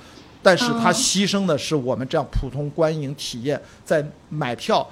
[0.42, 4.86] 但是它哦牺牲的是我们这样普通观影体验，在买票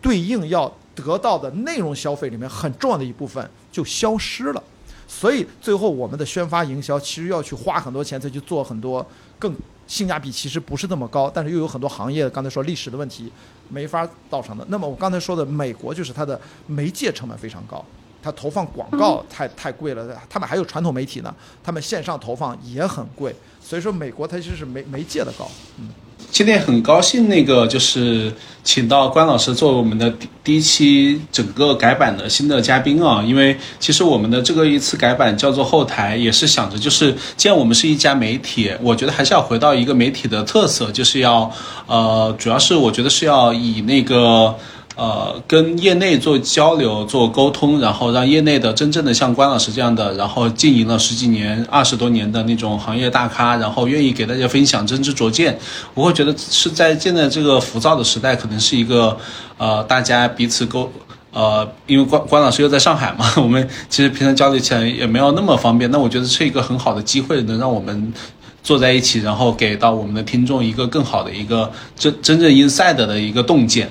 [0.00, 4.62] 对应要得到的内容消费里面很重要的一部分就消失了。
[5.06, 9.06] 所以最后我们的宣发营销其实要去花很多钱，再去做很多
[9.38, 9.54] 更
[9.86, 13.30] 性价比其实不是那么高，但是又有很多行业刚才说历史的问题
[13.68, 14.64] 没法造成的。
[14.68, 17.84] 那么我刚才说的美国就是它的媒介成本非常高。
[18.22, 23.36] 它投放广告太太贵了，他们还有传统媒体呢，他们线上投放也很贵，
[23.66, 25.88] 所以说美国它其实是媒媒介的高，嗯。
[26.30, 28.32] 今天很高兴，那个就是
[28.64, 41.48] 请到关老师作为我们的第第一期整个改版的新的嘉宾啊，因为其实我们的这个一次改版叫做后台，也是想着就是，既然我们是一家媒体，我觉得还是要回到一个媒体的特色，就是要
[41.86, 44.54] 呃，主要是我觉得是要以那个。
[44.96, 55.58] 呃，跟业内做交流、做沟通，然后让业内的真正的像关老师这样的，然后经营了十几年、二十多年的那种行业大咖，然后愿意给大家分享真知灼见，
[55.94, 59.18] 我会觉得是在现在这个浮躁的时代，可能是一个
[59.58, 60.90] 呃大家彼此沟。
[61.32, 65.90] 呃，因为关关老师又在上海嘛，我们其实平常交流起来也没有那么方便。
[65.90, 68.14] 那我觉得是一个很好的机会，能让我们
[68.62, 73.90] 坐在一起，然后给到我们的听众一个更好的一个真真正 inside 的一个洞见。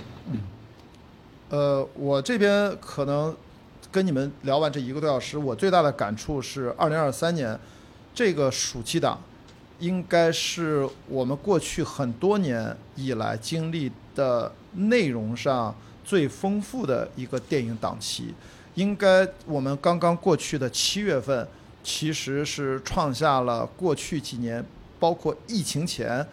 [1.53, 3.35] 呃，我这边可能
[3.91, 7.55] 跟你们聊完这一个多小时，我最大的感触是，二零二三年
[8.11, 9.21] 这个暑期档，
[9.77, 18.33] 应该是我们过去很多年以来经历的内容上最丰富的一个电影档期。
[18.73, 21.47] 应该我们刚刚过去的七月份，
[21.83, 24.65] 其实是创下了过去几年，
[24.99, 26.25] 包括疫情前，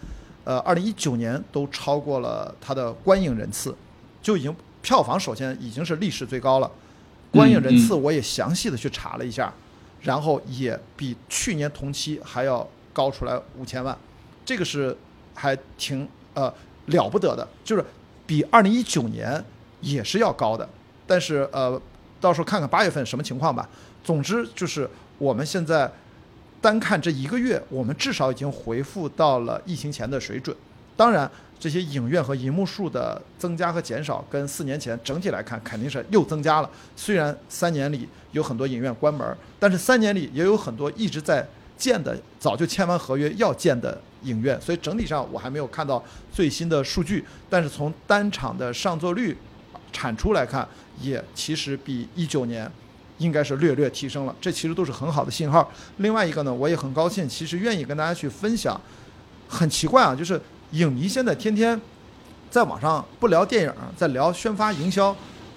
[0.45, 3.77] 呃，二零一九年都超过了它的观影人次，
[4.23, 4.57] 就已经。
[4.83, 6.71] 票房首先已经是历史最高了，
[7.31, 9.53] 观影人次我也详细的去查了一下，
[10.01, 13.97] 然后也比去年同期还要高出来五千万，
[14.45, 14.97] 这个是
[15.35, 16.53] 还挺呃
[16.87, 17.85] 了不得的，就是
[18.27, 19.45] 比二零一九年
[19.83, 20.69] 也是要高的，
[21.07, 21.81] 但是呃
[22.21, 23.69] 到时候看看八月份什么情况吧。
[24.03, 24.89] 总之就是
[25.19, 25.93] 我们现在
[26.61, 30.57] 单看这一个月，我们至少已经回复到了疫情前的水准，
[30.97, 31.31] 当然。
[31.61, 36.71] 这些影院和银幕数的增加和减少，跟四年前整体来看肯定是又增加了。
[36.97, 41.47] 虽然三年里有很多影院关门，但是三年里也有很多一直在
[41.77, 44.59] 建的、早就签完合约要建的影院。
[44.59, 49.37] 所以整体上我还没有看到最新的数据，但是从单场的上座率、
[49.93, 50.67] 产出来看，
[51.03, 52.73] 也其实比一九年
[53.19, 54.35] 应该是略略提升了。
[54.41, 55.71] 这其实都是很好的信号。
[55.99, 58.81] 另外一个呢，我也很高兴，其实愿意跟大家去分享。
[59.47, 60.41] 很奇怪啊，就是。
[60.73, 61.81] 影迷现在天天
[62.51, 65.15] 在网上不聊电影，在聊宣发营销。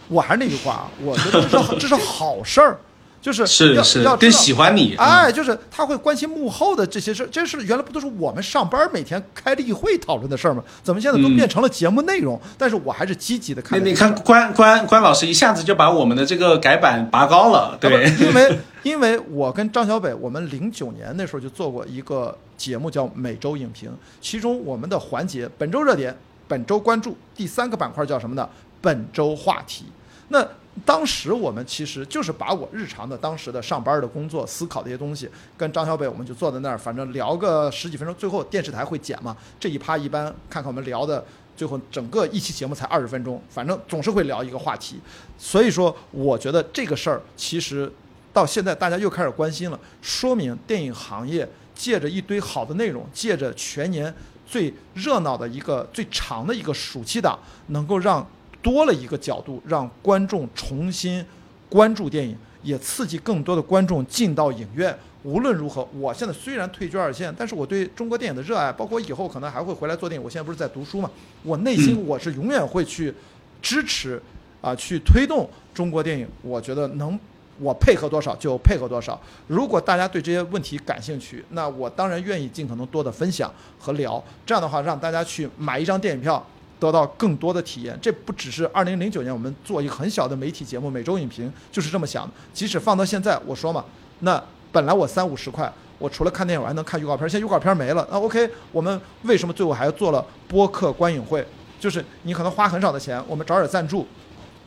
[0.10, 2.78] 我还是那句话啊，我觉得这是这是好事儿，
[3.22, 4.96] 就是 是是要更喜欢你。
[4.98, 10.62] 哎，就是他会关心幕后的这些事，这事原来不都是我们上班每天开例会讨论的事儿吗？
[10.84, 12.40] 怎么现在都变成了节目内容？
[12.58, 13.80] 但是我还是积极的看。
[13.80, 23.92] 你你看关关关老师一下子就把我们的这个改版拔高了，对，因为因为我跟张小北，我们零九年那时候就做过一个节目叫每周影评，
[24.22, 26.16] 其中我们的环节本周热点、
[26.48, 28.48] 本周关注，第三个板块叫什么呢？
[28.82, 29.86] 本周话题。
[30.30, 30.46] 那
[30.84, 39.38] 当时我们其实就是把我日常的当时的上班的工作、思考的一些东西，跟张小北我们就坐在那儿，反正聊个十几分钟，最后电视台会剪嘛。
[39.60, 41.24] 这一趴一般看看我们聊的
[41.56, 45.00] 最后整个一期节目才二十分钟，反正总是会聊一个话题。
[45.38, 47.92] 所以说，我觉得这个事儿其实
[48.34, 54.14] 到现在大家又开始关心了，说明电影行业借着一堆好的内容，借着全年
[54.46, 57.38] 最热闹的一个最长的一个暑期档，
[57.68, 58.28] 能够让
[58.62, 61.24] 多了一个角度，让观众重新
[61.70, 64.98] 关注电影，也刺激更多的观众进到影院。
[65.24, 70.24] 无论如何，我现在虽然退居二线，但是我对中国电影的热爱，包括以后可能还会回来做电影。
[70.24, 71.10] 我现在不是在读书嘛，
[71.44, 73.14] 我内心我是永远会去
[73.62, 74.22] 支持
[74.60, 76.28] 啊，去推动中国电影。
[76.42, 77.18] 我觉得能
[77.64, 79.20] 我配合多少就配合多少。
[79.48, 83.50] 如果大家对这些问题感兴趣，那我当然愿意尽可能多的分享
[83.80, 84.22] 和聊。
[84.46, 86.46] 这样的话，让大家去买一张电影票，
[86.80, 87.98] 得到更多的体验。
[88.02, 92.34] 这不只是二零零九年我们做一个很小的媒体节目《每周影评》就是这么想的。
[92.54, 93.86] 即使放到现在，我说嘛，
[94.20, 94.44] 那。
[94.74, 97.30] 本来我三五十块，我除了看电影，我还能看预告片。
[97.30, 101.46] 现在预告片没了，那 OK，我们为什么最后还做了播客观影会？
[101.80, 104.08] 就是你可能花很少的钱，我们找点赞助，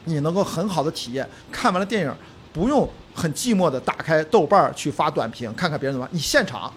[0.04, 1.28] 你能够很好的体验。
[1.50, 2.14] 看完了电影，
[2.56, 6.08] 不用很寂寞的打开豆瓣去发短评，看看别人怎么。
[6.10, 6.72] 你现场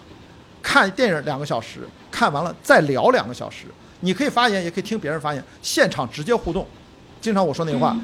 [0.60, 3.64] 看电影两个小时，看完了再聊两个小时，
[4.00, 6.66] 你可以发言，也可以听别人发言，现场直接互动。
[7.18, 7.96] 经常我说那句话，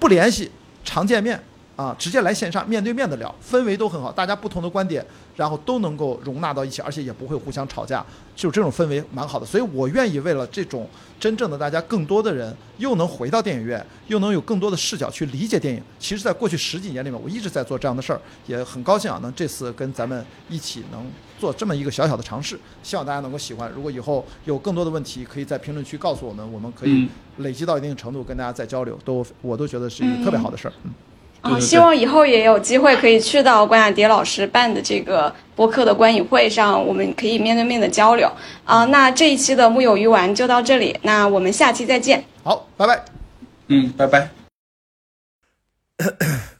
[0.00, 0.50] 不联系
[0.84, 1.40] 常见面。
[1.76, 5.04] 啊，直接来线上面对面的聊，氛围都很好，大家不同的观点，
[5.34, 8.04] 然后都能够容纳到一起，而且也不会互相吵架，
[8.36, 9.44] 就这种氛围蛮好的。
[9.44, 10.88] 所以我愿意为了这种
[11.24, 15.82] 真正的大家更多的人又能回到电影院，又能有更多的视角去理解电影。
[15.98, 21.02] 其实，在过去十几年里面，我一直在做这样的事儿，也很高兴啊，能这次跟咱们一起能
[21.40, 23.72] 做这么一个小小的尝试，希望大家能够喜欢。
[23.74, 30.74] 如果以后有更多的问题，可以在评论区告诉我们，我们可以累积到一定程度跟大家再交流，都我都觉得是一个特别好的事儿。
[30.82, 30.92] 嗯。
[31.44, 38.30] 啊，希望以后也有机会可以去到关雅迪老师办的这个播客的观影会上，我们可以面对面的交流。
[38.64, 42.24] 啊，那这一期的木有鱼丸就到这里，那我们下期再见。
[42.42, 43.04] 好，拜拜。
[43.68, 44.30] 嗯，拜拜。